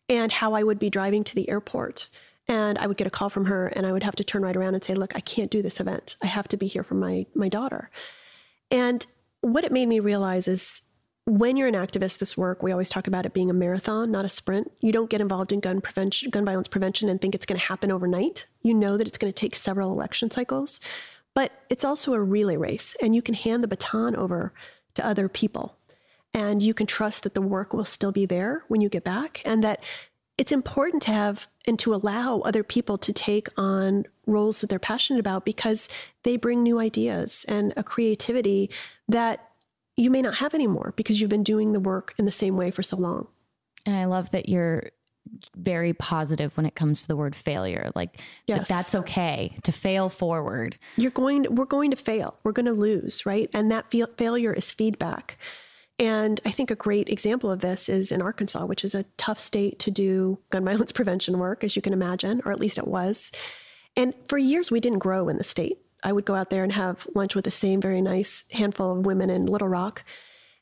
[0.08, 2.08] and how I would be driving to the airport
[2.48, 4.56] and I would get a call from her and I would have to turn right
[4.56, 6.16] around and say, look, I can't do this event.
[6.22, 7.90] I have to be here for my, my daughter.
[8.70, 9.04] And
[9.40, 10.82] what it made me realize is
[11.24, 14.24] when you're an activist, this work, we always talk about it being a marathon, not
[14.24, 14.70] a sprint.
[14.80, 17.66] You don't get involved in gun prevention, gun violence prevention and think it's going to
[17.66, 18.46] happen overnight.
[18.62, 20.78] You know that it's going to take several election cycles,
[21.34, 24.52] but it's also a relay race and you can hand the baton over
[24.94, 25.76] to other people
[26.32, 29.42] and you can trust that the work will still be there when you get back
[29.44, 29.82] and that
[30.38, 34.78] it's important to have and to allow other people to take on roles that they're
[34.78, 35.88] passionate about because
[36.22, 38.70] they bring new ideas and a creativity
[39.08, 39.50] that
[39.96, 42.70] you may not have anymore because you've been doing the work in the same way
[42.70, 43.26] for so long.
[43.86, 44.90] And I love that you're
[45.56, 47.90] very positive when it comes to the word failure.
[47.94, 48.58] Like yes.
[48.58, 50.76] that that's okay to fail forward.
[50.96, 52.36] You're going to, we're going to fail.
[52.44, 53.48] We're going to lose, right?
[53.52, 55.38] And that failure is feedback.
[55.98, 59.38] And I think a great example of this is in Arkansas, which is a tough
[59.38, 62.86] state to do gun violence prevention work, as you can imagine, or at least it
[62.86, 63.32] was.
[63.96, 65.78] And for years, we didn't grow in the state.
[66.02, 69.06] I would go out there and have lunch with the same very nice handful of
[69.06, 70.04] women in Little Rock.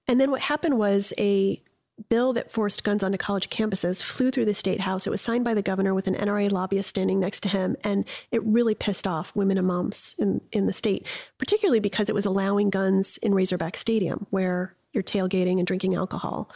[0.06, 1.60] And then what happened was a
[2.08, 5.06] bill that forced guns onto college campuses flew through the state house.
[5.06, 8.04] It was signed by the governor with an NRA lobbyist standing next to him, and
[8.30, 11.06] it really pissed off women and moms in, in the state,
[11.38, 16.50] particularly because it was allowing guns in Razorback Stadium, where you're tailgating and drinking alcohol.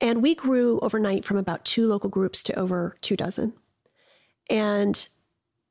[0.00, 3.52] And we grew overnight from about two local groups to over two dozen.
[4.48, 5.08] And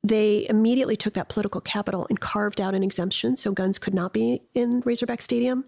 [0.04, 4.14] they immediately took that political capital and carved out an exemption so guns could not
[4.14, 5.66] be in Razorback Stadium.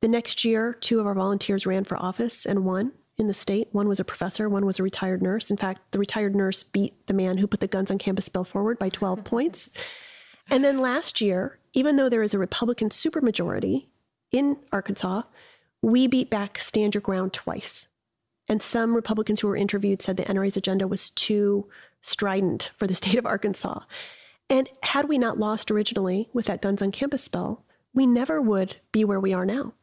[0.00, 3.68] The next year, two of our volunteers ran for office and won in the state.
[3.72, 5.50] One was a professor, one was a retired nurse.
[5.50, 8.44] In fact, the retired nurse beat the man who put the guns on campus bill
[8.44, 9.70] forward by 12 points.
[10.50, 13.86] And then last year, even though there is a Republican supermajority
[14.30, 15.22] in Arkansas,
[15.82, 17.88] we beat back Stand Your Ground twice.
[18.48, 21.68] And some Republicans who were interviewed said the NRA's agenda was too
[22.00, 23.80] strident for the state of Arkansas.
[24.48, 27.64] And had we not lost originally with that guns on campus bill,
[27.94, 29.74] we never would be where we are now.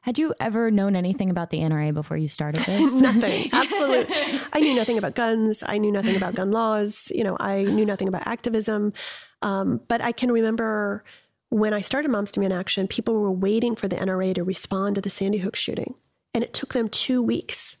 [0.00, 2.92] Had you ever known anything about the NRA before you started this?
[2.92, 3.48] nothing.
[3.52, 4.40] Absolutely.
[4.52, 5.62] I knew nothing about guns.
[5.66, 7.10] I knew nothing about gun laws.
[7.14, 8.92] You know, I knew nothing about activism.
[9.40, 11.04] Um, but I can remember
[11.54, 15.00] when I started Moms Demand Action, people were waiting for the NRA to respond to
[15.00, 15.94] the Sandy Hook shooting.
[16.34, 17.76] And it took them two weeks.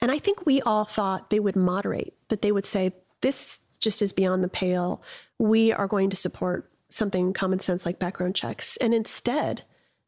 [0.00, 4.00] And I think we all thought they would moderate, that they would say, this just
[4.00, 5.02] is beyond the pale.
[5.40, 8.76] We are going to support something common sense like background checks.
[8.76, 9.64] And instead,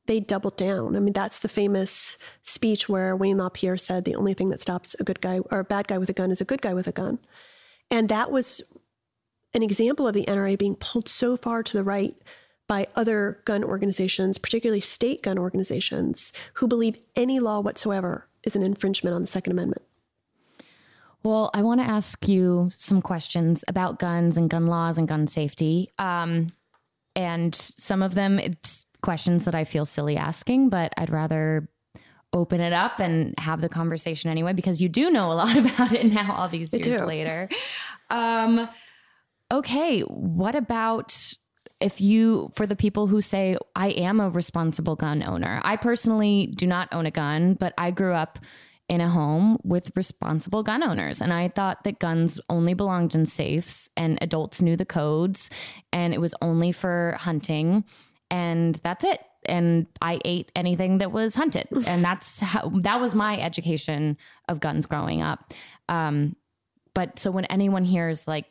[0.06, 0.94] they doubled down.
[0.94, 4.94] I mean, that's the famous speech where Wayne LaPierre said the only thing that stops
[5.00, 6.86] a good guy or a bad guy with a gun is a good guy with
[6.86, 7.18] a gun.
[7.90, 8.62] And that was
[9.54, 12.14] an example of the NRA being pulled so far to the right
[12.72, 18.62] by other gun organizations, particularly state gun organizations, who believe any law whatsoever is an
[18.62, 19.82] infringement on the Second Amendment.
[21.22, 25.26] Well, I want to ask you some questions about guns and gun laws and gun
[25.26, 25.90] safety.
[25.98, 26.52] Um,
[27.14, 31.68] and some of them, it's questions that I feel silly asking, but I'd rather
[32.32, 35.92] open it up and have the conversation anyway, because you do know a lot about
[35.92, 37.50] it now, all these years later.
[38.08, 38.66] Um,
[39.52, 41.34] okay, what about
[41.82, 46.52] if you, for the people who say, I am a responsible gun owner, I personally
[46.56, 48.38] do not own a gun, but I grew up
[48.88, 51.20] in a home with responsible gun owners.
[51.20, 55.50] And I thought that guns only belonged in safes and adults knew the codes
[55.92, 57.84] and it was only for hunting.
[58.30, 59.20] And that's it.
[59.46, 61.66] And I ate anything that was hunted.
[61.86, 64.16] And that's how that was my education
[64.48, 65.52] of guns growing up.
[65.88, 66.36] Um,
[66.94, 68.46] but so when anyone hears like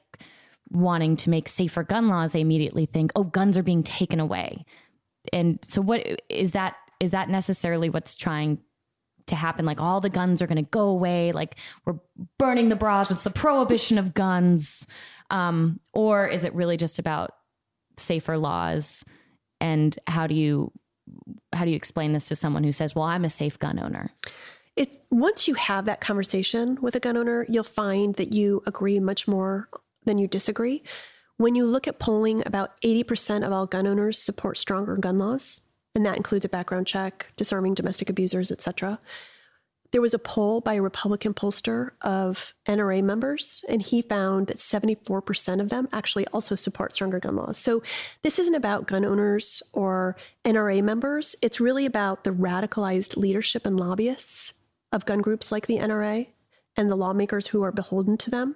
[0.71, 4.65] wanting to make safer gun laws, they immediately think, oh, guns are being taken away.
[5.31, 8.59] And so what is that is that necessarily what's trying
[9.27, 9.65] to happen?
[9.65, 11.55] Like all the guns are gonna go away, like
[11.85, 11.99] we're
[12.37, 14.85] burning the bras, it's the prohibition of guns.
[15.29, 17.31] Um, or is it really just about
[17.97, 19.03] safer laws?
[19.59, 20.71] And how do you
[21.53, 24.11] how do you explain this to someone who says, Well, I'm a safe gun owner?
[24.77, 28.99] It, once you have that conversation with a gun owner, you'll find that you agree
[29.01, 29.67] much more
[30.05, 30.83] than you disagree.
[31.37, 35.61] When you look at polling, about 80% of all gun owners support stronger gun laws,
[35.95, 38.99] and that includes a background check, disarming domestic abusers, etc.
[39.91, 44.57] There was a poll by a Republican pollster of NRA members, and he found that
[44.57, 47.57] 74% of them actually also support stronger gun laws.
[47.57, 47.83] So
[48.21, 51.35] this isn't about gun owners or NRA members.
[51.41, 54.53] It's really about the radicalized leadership and lobbyists
[54.93, 56.27] of gun groups like the NRA
[56.77, 58.55] and the lawmakers who are beholden to them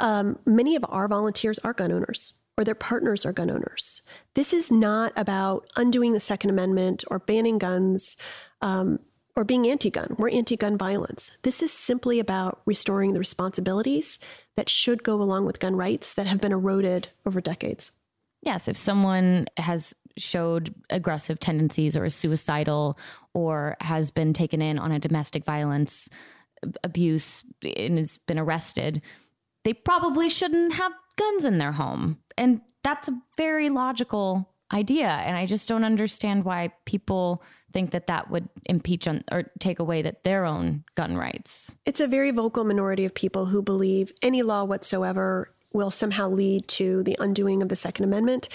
[0.00, 4.02] um, many of our volunteers are gun owners or their partners are gun owners.
[4.34, 8.16] This is not about undoing the Second Amendment or banning guns
[8.60, 8.98] um,
[9.36, 10.16] or being anti gun.
[10.18, 11.30] We're anti gun violence.
[11.42, 14.18] This is simply about restoring the responsibilities
[14.56, 17.92] that should go along with gun rights that have been eroded over decades.
[18.42, 22.98] Yes, if someone has showed aggressive tendencies or is suicidal
[23.32, 26.08] or has been taken in on a domestic violence
[26.84, 27.44] abuse
[27.76, 29.00] and has been arrested,
[29.64, 32.18] they probably shouldn't have guns in their home.
[32.38, 35.08] And that's a very logical idea.
[35.08, 37.42] And I just don't understand why people
[37.72, 41.74] think that that would impeach on or take away that their own gun rights.
[41.86, 46.66] It's a very vocal minority of people who believe any law whatsoever will somehow lead
[46.66, 48.48] to the undoing of the Second Amendment.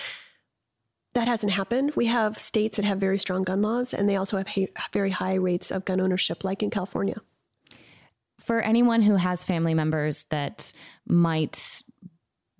[1.14, 1.94] That hasn't happened.
[1.96, 5.12] We have states that have very strong gun laws, and they also have ha- very
[5.12, 7.22] high rates of gun ownership, like in California.
[8.42, 10.74] For anyone who has family members that
[11.08, 11.84] might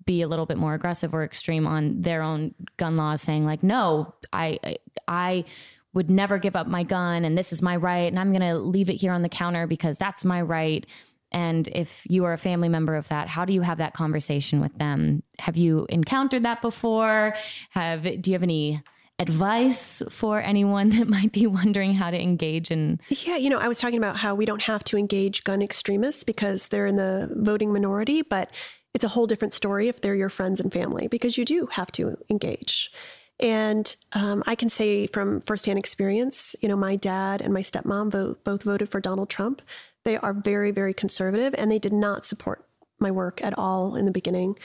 [0.04, 3.62] be a little bit more aggressive or extreme on their own gun laws, saying like,
[3.62, 4.78] "No, I,
[5.08, 5.44] I
[5.92, 8.56] would never give up my gun, and this is my right, and I'm going to
[8.56, 10.86] leave it here on the counter because that's my right."
[11.32, 14.60] And if you are a family member of that, how do you have that conversation
[14.60, 15.22] with them?
[15.40, 17.34] Have you encountered that before?
[17.70, 18.82] Have do you have any
[19.18, 23.68] advice for anyone that might be wondering how to engage in Yeah, you know, I
[23.68, 27.30] was talking about how we don't have to engage gun extremists because they're in the
[27.34, 28.50] voting minority, but
[28.94, 31.92] it's a whole different story if they're your friends and family because you do have
[31.92, 32.90] to engage.
[33.38, 38.10] And um, I can say from firsthand experience, you know, my dad and my stepmom
[38.10, 39.60] vote, both voted for Donald Trump.
[40.04, 42.64] They are very, very conservative and they did not support
[42.98, 44.56] my work at all in the beginning.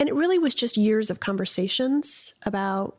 [0.00, 2.96] And it really was just years of conversations about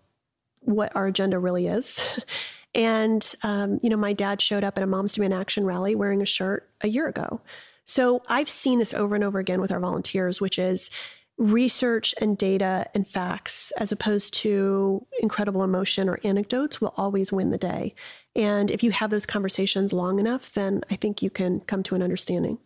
[0.62, 2.03] what our agenda really is.
[2.76, 6.22] and, um, you know, my dad showed up at a Moms Demand Action rally wearing
[6.22, 7.41] a shirt a year ago.
[7.86, 10.91] So I've seen this over and over again with our volunteers, which is
[11.39, 17.49] research and data and facts as opposed to incredible emotion or anecdotes will always win
[17.49, 17.95] the day.
[18.36, 21.95] And if you have those conversations long enough, then I think you can come to
[21.95, 22.60] an understanding.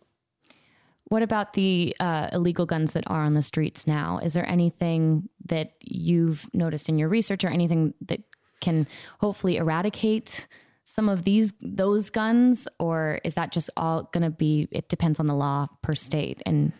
[1.08, 4.18] What about the uh, illegal guns that are on the streets now?
[4.22, 8.20] Is there anything that you've noticed in your research or anything that
[8.60, 8.86] can
[9.20, 10.46] hopefully eradicate
[10.84, 12.66] some of these those guns?
[12.78, 16.42] Or is that just all going to be it depends on the law per state
[16.46, 16.72] and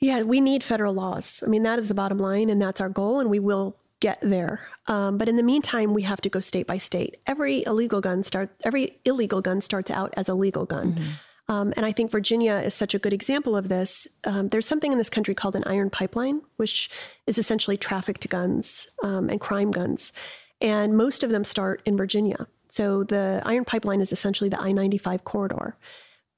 [0.00, 1.42] yeah we need federal laws.
[1.44, 4.20] I mean that is the bottom line and that's our goal and we will get
[4.22, 4.60] there.
[4.86, 7.16] Um, but in the meantime we have to go state by state.
[7.26, 10.92] Every illegal gun start every illegal gun starts out as a legal gun.
[10.92, 11.10] Mm-hmm.
[11.48, 14.06] Um, and I think Virginia is such a good example of this.
[14.24, 16.90] Um, there's something in this country called an iron pipeline, which
[17.26, 20.12] is essentially trafficked guns um, and crime guns.
[20.60, 22.46] And most of them start in Virginia.
[22.68, 25.76] So the Iron Pipeline is essentially the I 95 corridor.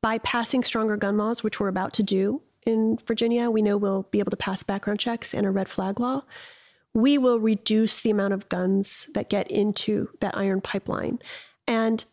[0.03, 4.07] By passing stronger gun laws, which we're about to do in Virginia, we know we'll
[4.11, 6.23] be able to pass background checks and a red flag law.
[6.95, 11.19] We will reduce the amount of guns that get into that iron pipeline.
[11.67, 12.05] And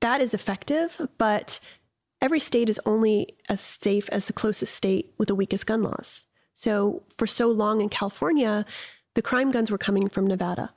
[0.00, 1.60] that is effective, but
[2.20, 6.24] every state is only as safe as the closest state with the weakest gun laws.
[6.54, 8.64] So for so long in California,
[9.14, 10.72] the crime guns were coming from Nevada.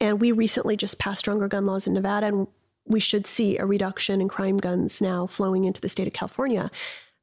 [0.00, 2.46] And we recently just passed stronger gun laws in Nevada, and
[2.86, 6.70] we should see a reduction in crime guns now flowing into the state of California.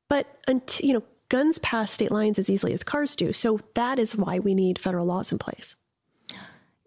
[0.08, 3.32] But until, you know, guns pass state lines as easily as cars do.
[3.32, 5.76] So that is why we need federal laws in place.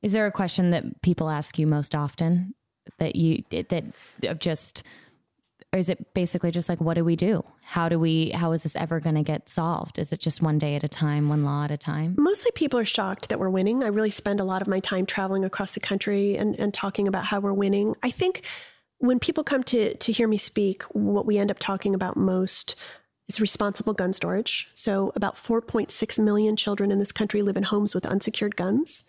[0.03, 2.55] Is there a question that people ask you most often
[2.99, 3.85] that you that
[4.25, 4.83] of just
[5.75, 7.45] or is it basically just like what do we do?
[7.65, 9.99] How do we how is this ever going to get solved?
[9.99, 12.15] Is it just one day at a time one law at a time?
[12.17, 13.83] Mostly people are shocked that we're winning.
[13.83, 17.09] I really spend a lot of my time traveling across the country and, and talking
[17.09, 17.97] about how we're winning.
[18.05, 18.43] I think
[18.99, 22.77] when people come to to hear me speak what we end up talking about most
[23.29, 24.69] is responsible gun storage.
[24.75, 29.03] So about 4.6 million children in this country live in homes with unsecured guns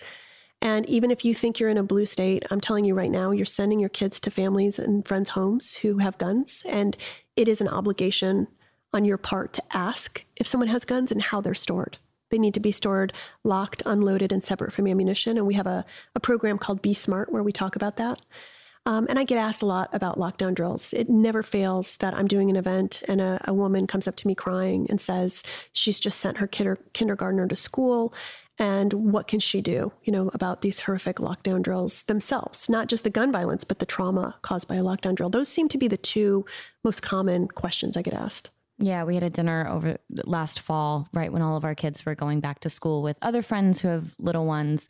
[0.61, 3.31] and even if you think you're in a blue state, I'm telling you right now,
[3.31, 6.63] you're sending your kids to families and friends' homes who have guns.
[6.67, 6.97] And
[7.35, 8.47] it is an obligation
[8.93, 11.97] on your part to ask if someone has guns and how they're stored.
[12.31, 15.37] They need to be stored locked, unloaded, and separate from ammunition.
[15.37, 15.85] And we have a,
[16.15, 18.21] a program called Be Smart where we talk about that.
[18.87, 20.93] Um, and I get asked a lot about lockdown drills.
[20.93, 24.27] It never fails that I'm doing an event and a, a woman comes up to
[24.27, 25.43] me crying and says
[25.73, 28.13] she's just sent her kid- kindergartner to school
[28.57, 32.69] and what can she do you know about these horrific lockdown drills themselves?
[32.69, 35.29] Not just the gun violence but the trauma caused by a lockdown drill.
[35.29, 36.45] Those seem to be the two
[36.83, 38.49] most common questions i get asked.
[38.77, 42.15] Yeah we had a dinner over last fall right when all of our kids were
[42.15, 44.87] going back to school with other friends who have little ones.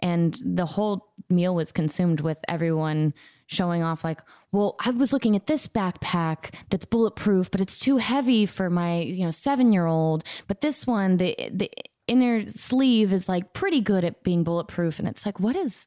[0.00, 3.14] And the whole meal was consumed with everyone
[3.46, 7.98] showing off like well i was looking at this backpack that's bulletproof but it's too
[7.98, 11.70] heavy for my you know 7 year old but this one the the
[12.06, 14.98] inner sleeve is like pretty good at being bulletproof.
[14.98, 15.86] And it's like, what is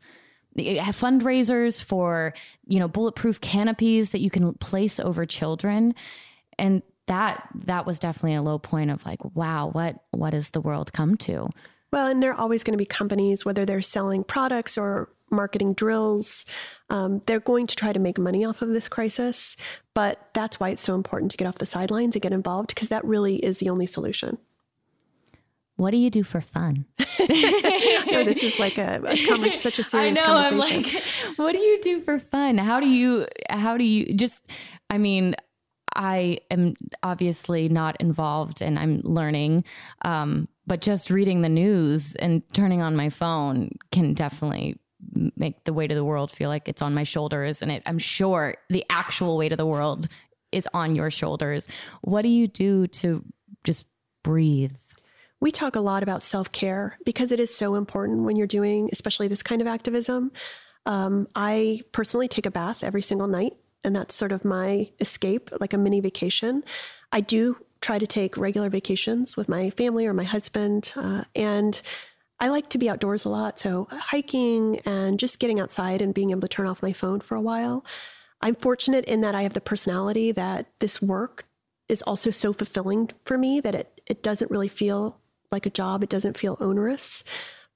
[0.57, 2.33] fundraisers for,
[2.65, 5.93] you know, bulletproof canopies that you can place over children.
[6.57, 10.61] And that that was definitely a low point of like, wow, what what has the
[10.61, 11.49] world come to?
[11.91, 15.73] Well, and there are always going to be companies, whether they're selling products or marketing
[15.73, 16.45] drills.
[16.89, 19.55] Um, they're going to try to make money off of this crisis,
[19.93, 22.89] but that's why it's so important to get off the sidelines and get involved because
[22.89, 24.37] that really is the only solution.
[25.77, 26.85] What do you do for fun?
[26.99, 27.05] no,
[28.23, 30.35] this is like a, a converse, such a serious I know.
[30.35, 30.87] I'm like,
[31.37, 32.57] what do you do for fun?
[32.57, 33.27] How do you?
[33.49, 34.47] How do you just?
[34.89, 35.35] I mean,
[35.95, 36.73] I am
[37.03, 39.65] obviously not involved, and I'm learning.
[40.03, 44.79] Um, but just reading the news and turning on my phone can definitely
[45.35, 47.99] make the weight of the world feel like it's on my shoulders, and it, I'm
[47.99, 50.07] sure the actual weight of the world
[50.51, 51.67] is on your shoulders.
[52.01, 53.23] What do you do to
[53.63, 53.85] just
[54.23, 54.73] breathe?
[55.39, 58.89] We talk a lot about self care because it is so important when you're doing,
[58.91, 60.31] especially this kind of activism.
[60.85, 65.49] Um, I personally take a bath every single night, and that's sort of my escape,
[65.59, 66.63] like a mini vacation.
[67.11, 71.79] I do try to take regular vacations with my family or my husband, uh, and
[72.39, 73.59] I like to be outdoors a lot.
[73.59, 77.35] So, hiking and just getting outside and being able to turn off my phone for
[77.35, 77.85] a while.
[78.41, 81.45] I'm fortunate in that I have the personality that this work
[81.89, 85.19] is also so fulfilling for me that it, it doesn't really feel
[85.51, 86.03] like a job.
[86.03, 87.23] It doesn't feel onerous.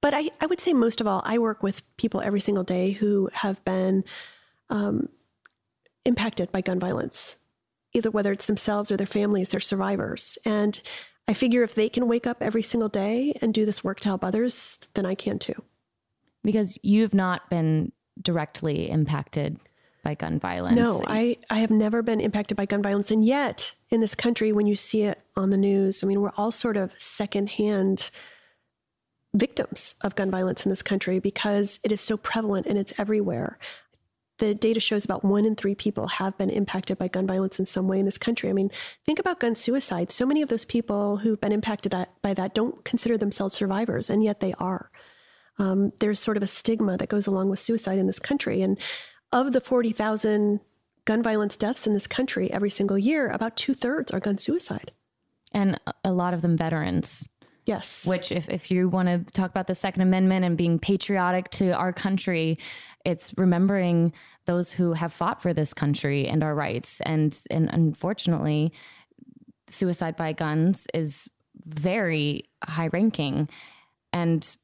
[0.01, 2.91] But I, I would say most of all, I work with people every single day
[2.91, 4.03] who have been
[4.69, 5.09] um,
[6.05, 7.35] impacted by gun violence,
[7.93, 10.37] either whether it's themselves or their families, they're survivors.
[10.43, 10.81] And
[11.27, 14.09] I figure if they can wake up every single day and do this work to
[14.09, 15.61] help others, then I can too.
[16.43, 19.59] Because you've not been directly impacted
[20.03, 20.75] by gun violence.
[20.75, 23.11] No, I, I have never been impacted by gun violence.
[23.11, 26.31] And yet, in this country, when you see it on the news, I mean, we're
[26.37, 28.09] all sort of secondhand
[29.33, 33.57] victims of gun violence in this country because it is so prevalent and it's everywhere.
[34.39, 37.65] The data shows about one in three people have been impacted by gun violence in
[37.65, 38.49] some way in this country.
[38.49, 38.71] I mean,
[39.05, 40.09] think about gun suicide.
[40.09, 44.09] So many of those people who've been impacted that, by that don't consider themselves survivors,
[44.09, 44.89] and yet they are.
[45.59, 48.61] Um, there's sort of a stigma that goes along with suicide in this country.
[48.61, 48.79] And
[49.31, 50.59] of the 40,000
[51.11, 54.93] gun violence deaths in this country every single year, about two thirds are gun suicide.
[55.51, 57.27] And a lot of them veterans.
[57.65, 58.07] Yes.
[58.07, 61.71] Which, if, if you want to talk about the Second Amendment and being patriotic to
[61.71, 62.57] our country,
[63.03, 64.13] it's remembering
[64.45, 67.01] those who have fought for this country and our rights.
[67.01, 68.71] And, and unfortunately,
[69.67, 71.29] suicide by guns is
[71.65, 73.49] very high ranking.
[74.13, 74.55] And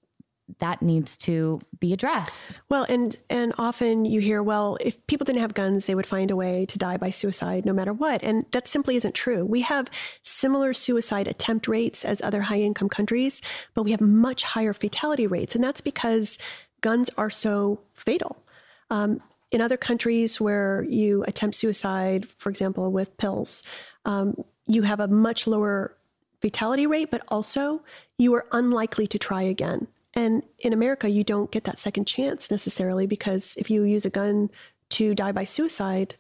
[0.59, 2.61] that needs to be addressed.
[2.69, 6.31] Well, and and often you hear, well, if people didn't have guns, they would find
[6.31, 8.23] a way to die by suicide no matter what.
[8.23, 9.43] And that simply isn't true.
[9.45, 9.89] We have
[10.23, 13.41] similar suicide attempt rates as other high income countries,
[13.73, 15.53] but we have much higher fatality rates.
[15.53, 16.37] And that's because
[16.81, 18.37] guns are so fatal.
[18.89, 19.21] Um,
[19.51, 23.63] in other countries where you attempt suicide, for example, with pills,
[24.05, 24.35] um,
[24.65, 25.95] you have a much lower
[26.41, 27.81] fatality rate, but also
[28.17, 29.87] you are unlikely to try again.
[30.13, 34.09] And in America, you don't get that second chance necessarily because if you use a
[34.09, 34.49] gun
[34.89, 36.15] to die by suicide,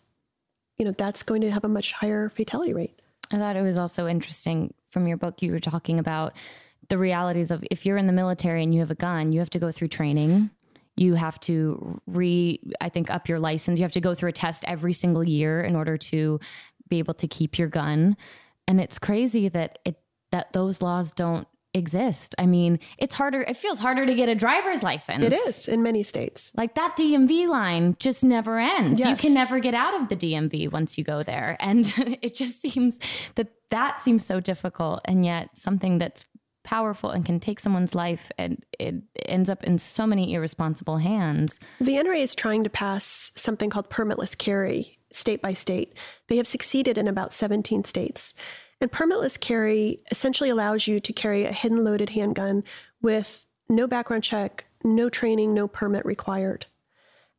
[0.77, 3.01] you know, that's going to have a much higher fatality rate.
[3.31, 6.33] I thought it was also interesting from your book, you were talking about
[6.89, 9.49] the realities of if you're in the military and you have a gun, you have
[9.51, 10.49] to go through training.
[10.95, 13.77] You have to re, I think, up your license.
[13.77, 16.39] You have to go through a test every single year in order to
[16.89, 18.17] be able to keep your gun.
[18.67, 19.99] And it's crazy that it
[20.31, 21.47] that those laws don't
[21.77, 22.35] exist.
[22.37, 25.23] I mean, it's harder, it feels harder to get a driver's license.
[25.23, 26.51] It is in many states.
[26.55, 28.99] Like that DMV line just never ends.
[28.99, 29.09] Yes.
[29.09, 31.57] You can never get out of the DMV once you go there.
[31.59, 32.99] And it just seems
[33.35, 35.01] that that seems so difficult.
[35.05, 36.25] And yet, something that's
[36.67, 41.57] powerful and can take someone's life and it ends up in so many irresponsible hands.
[41.79, 45.93] The NRA is trying to pass something called permitless carry state by state.
[46.27, 48.33] They have succeeded in about 17 states.
[48.79, 52.63] And permitless carry essentially allows you to carry a hidden loaded handgun
[53.01, 56.65] with no background check, no training, no permit required.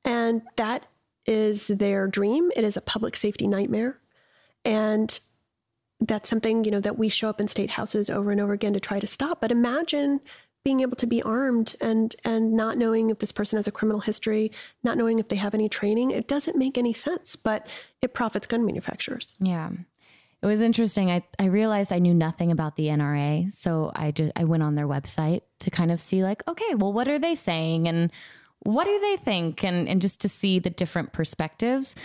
[0.04, 0.86] And that
[1.26, 2.50] is their dream.
[2.56, 3.98] It is a public safety nightmare.
[4.64, 5.18] And
[6.00, 8.72] that's something, you know, that we show up in state houses over and over again
[8.72, 9.40] to try to stop.
[9.40, 10.20] But imagine
[10.64, 14.00] being able to be armed and and not knowing if this person has a criminal
[14.00, 14.50] history,
[14.82, 16.10] not knowing if they have any training.
[16.10, 17.66] It doesn't make any sense, but
[18.02, 19.34] it profits gun manufacturers.
[19.40, 19.70] Yeah.
[20.42, 21.10] It was interesting.
[21.10, 23.52] I, I realized I knew nothing about the NRA.
[23.52, 26.92] So I just I went on their website to kind of see like, okay, well,
[26.92, 28.12] what are they saying and
[28.60, 29.64] what do they think?
[29.64, 31.96] And and just to see the different perspectives.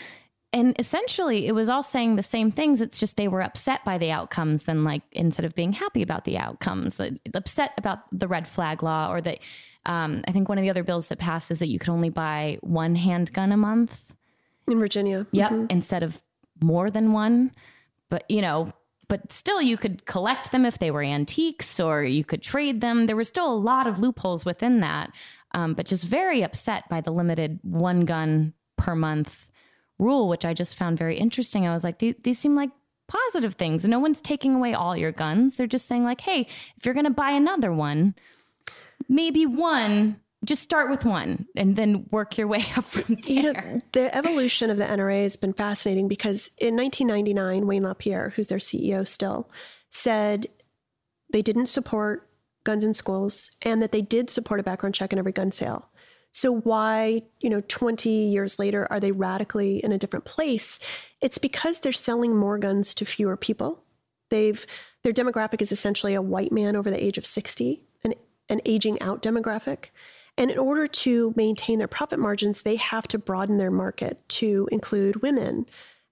[0.51, 2.81] And essentially it was all saying the same things.
[2.81, 6.25] It's just they were upset by the outcomes than like instead of being happy about
[6.25, 9.39] the outcomes, like, upset about the red flag law or that
[9.85, 12.09] um, I think one of the other bills that passed is that you could only
[12.09, 14.13] buy one handgun a month.
[14.67, 15.27] In Virginia.
[15.31, 15.51] Yep.
[15.51, 15.71] Mhm.
[15.71, 16.21] Instead of
[16.61, 17.51] more than one
[18.13, 18.71] but you know
[19.09, 23.05] but still you could collect them if they were antiques or you could trade them
[23.07, 25.11] there were still a lot of loopholes within that
[25.53, 29.47] um, but just very upset by the limited one gun per month
[29.99, 31.67] rule, which I just found very interesting.
[31.67, 32.71] I was like, these, these seem like
[33.07, 33.87] positive things.
[33.87, 35.55] No one's taking away all your guns.
[35.55, 36.47] They're just saying, like, hey,
[36.77, 38.15] if you're going to buy another one,
[39.07, 43.31] maybe one just start with one and then work your way up from there.
[43.31, 48.31] You know, the evolution of the NRA has been fascinating because in 1999, Wayne LaPierre,
[48.35, 49.49] who's their CEO still,
[49.89, 50.47] said
[51.31, 52.29] they didn't support
[52.63, 55.89] guns in schools and that they did support a background check in every gun sale.
[56.31, 60.79] So why, you know, 20 years later are they radically in a different place?
[61.21, 63.83] It's because they're selling more guns to fewer people.
[64.29, 64.65] They've
[65.03, 68.15] their demographic is essentially a white man over the age of 60, an,
[68.49, 69.87] an aging out demographic.
[70.37, 74.67] And in order to maintain their profit margins, they have to broaden their market to
[74.71, 75.65] include women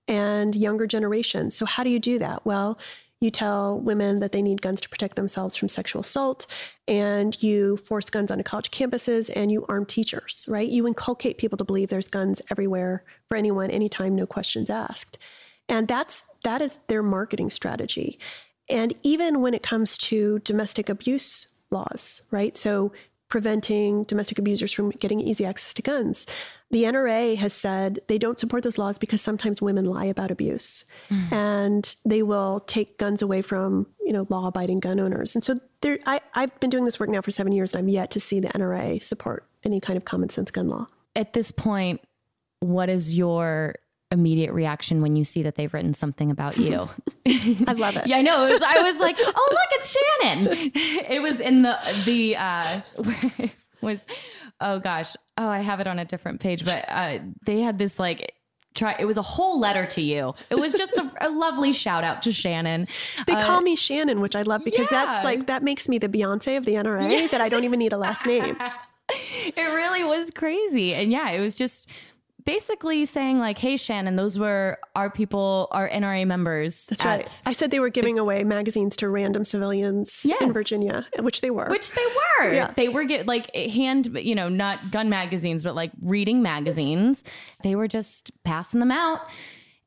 [0.08, 1.56] and younger generations.
[1.56, 2.46] So, how do you do that?
[2.46, 2.78] Well,
[3.20, 6.48] you tell women that they need guns to protect themselves from sexual assault,
[6.88, 10.68] and you force guns onto college campuses, and you arm teachers, right?
[10.68, 15.20] You inculcate people to believe there's guns everywhere for anyone, anytime, no questions asked.
[15.70, 18.20] And that's that is their marketing strategy.
[18.68, 22.58] And even when it comes to domestic abuse laws, right?
[22.58, 22.92] So
[23.32, 26.28] preventing domestic abusers from getting easy access to guns.
[26.70, 30.86] The NRA has said they don't support those laws because sometimes women lie about abuse
[31.10, 31.32] mm.
[31.32, 35.34] and they will take guns away from, you know, law abiding gun owners.
[35.34, 37.90] And so there, I, I've been doing this work now for seven years and I'm
[37.90, 40.88] yet to see the NRA support any kind of common sense gun law.
[41.16, 42.02] At this point,
[42.60, 43.76] what is your
[44.12, 46.90] immediate reaction when you see that they've written something about you.
[47.26, 48.08] I love it.
[48.08, 48.50] yeah, I know.
[48.50, 50.72] Was, I was like, oh look, it's Shannon.
[51.12, 52.82] It was in the the uh
[53.82, 54.06] was
[54.60, 55.16] oh gosh.
[55.38, 58.36] Oh, I have it on a different page, but uh they had this like
[58.74, 62.06] try it was a whole letter to you it was just a, a lovely shout
[62.06, 62.88] out to shannon
[63.28, 65.06] they uh, call me shannon which i love because yeah.
[65.06, 67.32] that's like that makes me the beyonce of the nra yes.
[67.32, 68.58] that i don't even need a last name
[69.10, 71.90] it really was crazy and yeah it was just
[72.46, 77.42] basically saying like, "Hey, Shannon, those were our people, our NRA members." That's right.
[77.46, 80.42] I said they were giving the, away magazines to random civilians yes.
[80.42, 81.70] in Virginia, which they were.
[81.70, 82.54] Which they were.
[82.54, 82.74] Yeah.
[82.76, 87.24] They were get like hand, you know, not gun magazines, but like reading magazines.
[87.64, 89.22] They were just passing them out.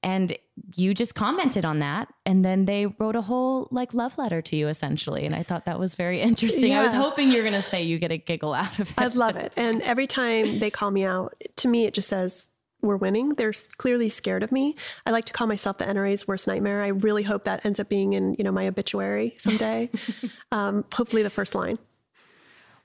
[0.03, 0.37] And
[0.75, 2.13] you just commented on that.
[2.25, 5.27] And then they wrote a whole like love letter to you essentially.
[5.27, 6.73] And I thought that was very interesting.
[6.73, 6.81] Yeah.
[6.81, 8.95] I was hoping you're going to say you get a giggle out of it.
[8.99, 9.53] I love it.
[9.57, 12.49] And every time they call me out, to me, it just says,
[12.85, 13.31] we're winning.
[13.31, 14.77] They're clearly scared of me.
[15.07, 16.83] I like to call myself the NRA's worst nightmare.
[16.83, 19.91] I really hope that ends up being in, you know, my obituary someday.
[20.53, 21.79] um, hopefully the first line.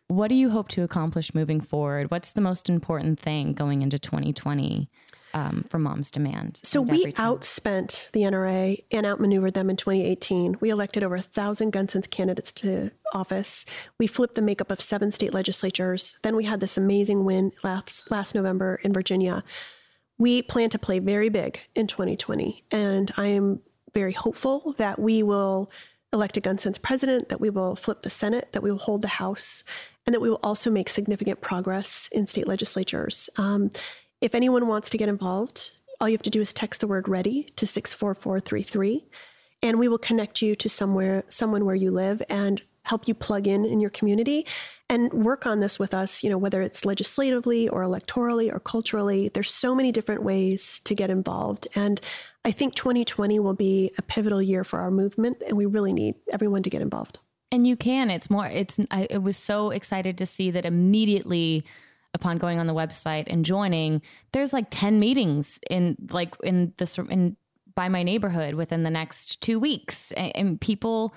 [0.07, 2.09] What do you hope to accomplish moving forward?
[2.09, 4.89] What's the most important thing going into 2020?
[5.33, 6.59] Um, for Moms Demand.
[6.63, 10.57] So we outspent the NRA and outmaneuvered them in 2018.
[10.59, 13.65] We elected over a thousand gun sense candidates to office.
[13.97, 16.17] We flipped the makeup of seven state legislatures.
[16.23, 19.43] Then we had this amazing win last, last November in Virginia.
[20.17, 23.61] We plan to play very big in 2020, and I am
[23.93, 25.71] very hopeful that we will
[26.11, 29.01] elect a gun sense president, that we will flip the Senate, that we will hold
[29.01, 29.63] the House,
[30.05, 33.29] and that we will also make significant progress in state legislatures.
[33.37, 33.71] Um,
[34.21, 37.07] if anyone wants to get involved, all you have to do is text the word
[37.07, 39.05] ready to 64433
[39.61, 43.45] and we will connect you to somewhere someone where you live and help you plug
[43.45, 44.45] in in your community
[44.87, 49.29] and work on this with us you know whether it's legislatively or electorally or culturally.
[49.29, 51.99] There's so many different ways to get involved and
[52.45, 56.15] i think 2020 will be a pivotal year for our movement and we really need
[56.31, 57.19] everyone to get involved.
[57.51, 58.09] And you can.
[58.09, 61.65] It's more it's i, I was so excited to see that immediately
[62.13, 64.01] upon going on the website and joining,
[64.33, 67.37] there's like 10 meetings in like in this in
[67.75, 70.11] by my neighborhood within the next two weeks.
[70.13, 71.13] And, and people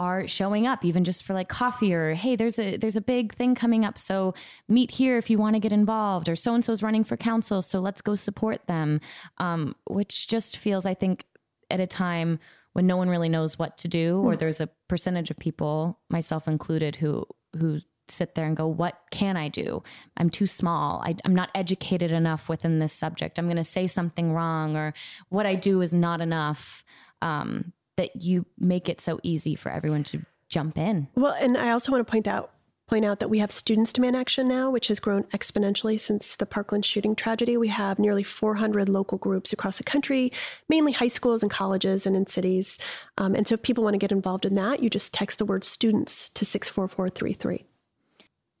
[0.00, 3.34] are showing up even just for like coffee or hey there's a there's a big
[3.34, 4.32] thing coming up so
[4.66, 7.60] meet here if you want to get involved or so and so's running for council
[7.60, 8.98] so let's go support them
[9.38, 11.26] um, which just feels i think
[11.70, 12.38] at a time
[12.72, 14.38] when no one really knows what to do or hmm.
[14.38, 17.24] there's a percentage of people myself included who
[17.58, 17.78] who
[18.10, 19.82] sit there and go, what can I do?
[20.16, 21.02] I'm too small.
[21.04, 23.38] I, am not educated enough within this subject.
[23.38, 24.94] I'm going to say something wrong, or
[25.28, 26.84] what I do is not enough.
[27.22, 31.06] Um, that you make it so easy for everyone to jump in.
[31.14, 32.50] Well, and I also want to point out
[32.88, 36.44] point out that we have Students Demand Action now, which has grown exponentially since the
[36.44, 37.56] Parkland shooting tragedy.
[37.56, 40.32] We have nearly 400 local groups across the country,
[40.68, 42.78] mainly high schools and colleges and in cities.
[43.16, 45.44] Um, and so if people want to get involved in that, you just text the
[45.44, 47.64] word students to 64433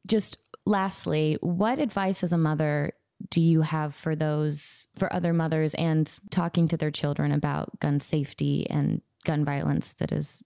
[0.06, 2.92] just lastly, what advice as a mother
[3.28, 8.00] do you have for those for other mothers and talking to their children about gun
[8.00, 10.42] safety and gun violence that is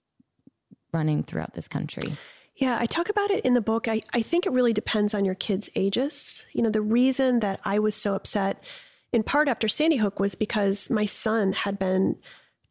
[0.91, 2.17] running throughout this country?
[2.55, 3.87] Yeah, I talk about it in the book.
[3.87, 6.45] I, I think it really depends on your kids' ages.
[6.53, 8.63] You know, the reason that I was so upset,
[9.11, 12.15] in part after Sandy Hook, was because my son had been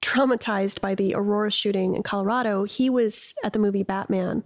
[0.01, 2.64] traumatized by the Aurora shooting in Colorado.
[2.64, 4.45] He was at the movie Batman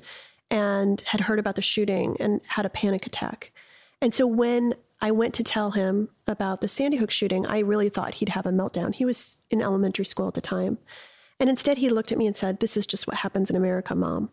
[0.51, 3.53] and had heard about the shooting and had a panic attack.
[4.01, 7.89] And so when I went to tell him about the Sandy Hook shooting, I really
[7.89, 8.95] thought he'd have a meltdown.
[8.95, 10.79] He was in elementary school at the time.
[11.41, 13.95] And instead, he looked at me and said, This is just what happens in America,
[13.95, 14.31] mom.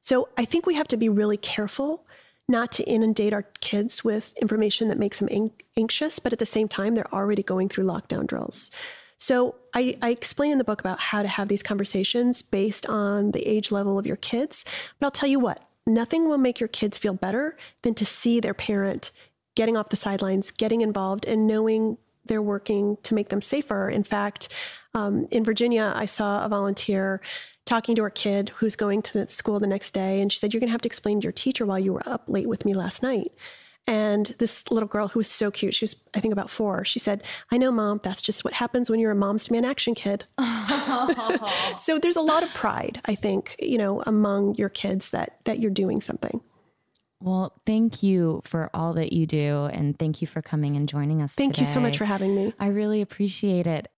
[0.00, 2.06] So I think we have to be really careful
[2.48, 6.68] not to inundate our kids with information that makes them anxious, but at the same
[6.68, 8.70] time, they're already going through lockdown drills.
[9.24, 13.30] So I, I, explain in the book about how to have these conversations based on
[13.30, 14.66] the age level of your kids.
[14.98, 18.38] But I'll tell you what, nothing will make your kids feel better than to see
[18.38, 19.12] their parent
[19.54, 21.96] getting off the sidelines, getting involved, and knowing
[22.26, 23.88] they're working to make them safer.
[23.88, 24.50] In fact,
[24.92, 27.22] um, in Virginia, I saw a volunteer
[27.64, 30.52] talking to her kid who's going to the school the next day, and she said,
[30.52, 32.66] You're going to have to explain to your teacher why you were up late with
[32.66, 33.32] me last night.
[33.86, 36.98] And this little girl who was so cute, she was, I think, about four, she
[36.98, 40.24] said, I know, mom, that's just what happens when you're a Moms Demand Action kid.
[41.76, 45.58] so there's a lot of pride, I think, you know, among your kids that that
[45.58, 46.40] you're doing something.
[47.20, 49.64] Well, thank you for all that you do.
[49.72, 51.32] And thank you for coming and joining us.
[51.32, 51.66] Thank today.
[51.66, 52.52] you so much for having me.
[52.60, 53.88] I really appreciate it.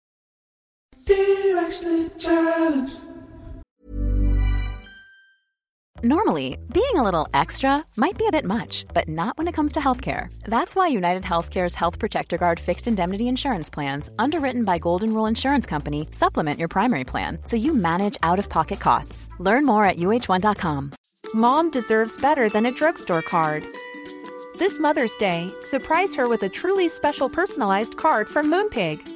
[6.05, 9.73] Normally, being a little extra might be a bit much, but not when it comes
[9.73, 10.31] to healthcare.
[10.45, 15.25] That's why United Healthcare's Health Protector Guard fixed indemnity insurance plans, underwritten by Golden Rule
[15.25, 19.31] Insurance Company, supplement your primary plan so you manage out of pocket costs.
[19.39, 20.93] Learn more at uhone.com.
[21.33, 23.65] Mom deserves better than a drugstore card.
[24.59, 29.16] This Mother's Day, surprise her with a truly special personalized card from Moonpig.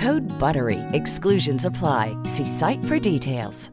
[0.00, 0.78] Code BUTTERY.
[0.94, 2.16] Exclusions apply.
[2.24, 3.70] See site for details.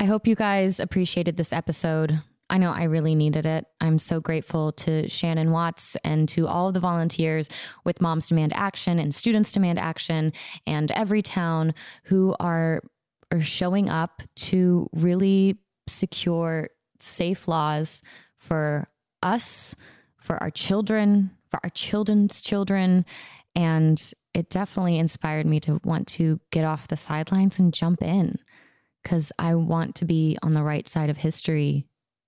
[0.00, 2.20] I hope you guys appreciated this episode.
[2.50, 3.66] I know I really needed it.
[3.80, 7.48] I'm so grateful to Shannon Watts and to all of the volunteers
[7.84, 10.32] with Moms Demand Action and Students Demand Action
[10.66, 11.72] and Everytown
[12.04, 12.82] who are
[13.32, 16.68] are showing up to really secure
[16.98, 18.02] safe laws
[18.38, 18.88] for
[19.22, 19.76] us,
[20.20, 23.04] for our children, for our children's children,
[23.56, 28.38] and it definitely inspired me to want to get off the sidelines and jump in
[29.02, 31.86] because I want to be on the right side of history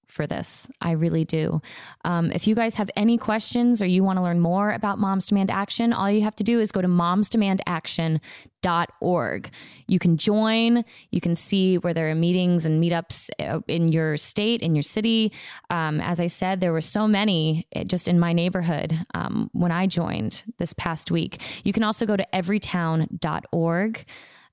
[0.08, 0.68] for this.
[0.80, 1.60] I really do.
[2.04, 5.26] Um, if you guys have any questions or you want to learn more about Moms
[5.26, 9.50] Demand Action, all you have to do is go to momsdemandaction.org.
[9.86, 14.16] You can join, you can see where there are meetings and meetups uh, in your
[14.16, 15.30] state, in your city.
[15.70, 19.70] Um, as I said, there were so many eh, just in my neighborhood um, when
[19.70, 21.42] I joined this past week.
[21.64, 24.06] You can also go to everytown.org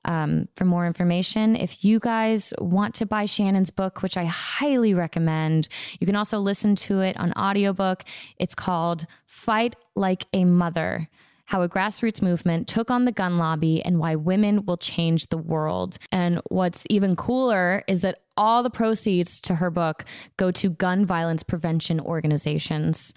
[0.06, 1.56] um, for more information.
[1.56, 5.68] If you guys want to buy Shannon's book, which I highly recommend,
[6.00, 8.04] you can also listen to it on audiobook.
[8.38, 11.10] It's called Fight Like a Mother
[11.46, 15.38] how a grassroots movement took on the gun lobby and why women will change the
[15.38, 15.98] world.
[16.12, 20.06] And what's even cooler is that all the proceeds to her book
[20.38, 23.14] go to gun violence prevention organizations.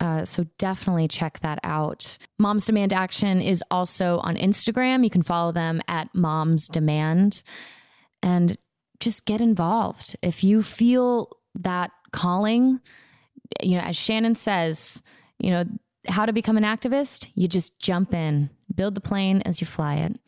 [0.00, 2.16] Uh, so definitely check that out.
[2.38, 5.04] Moms Demand Action is also on Instagram.
[5.04, 7.42] You can follow them at Moms Demand
[8.22, 8.56] and
[8.98, 10.16] just get involved.
[10.22, 12.80] If you feel that calling,
[13.62, 15.02] you know, as Shannon says,
[15.38, 15.64] you know,
[16.08, 19.96] how to become an activist, you just jump in, build the plane as you fly
[19.96, 20.18] it.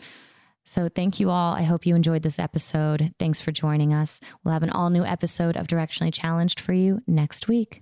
[0.65, 1.55] So, thank you all.
[1.55, 3.13] I hope you enjoyed this episode.
[3.19, 4.21] Thanks for joining us.
[4.45, 7.82] We'll have an all new episode of Directionally Challenged for you next week.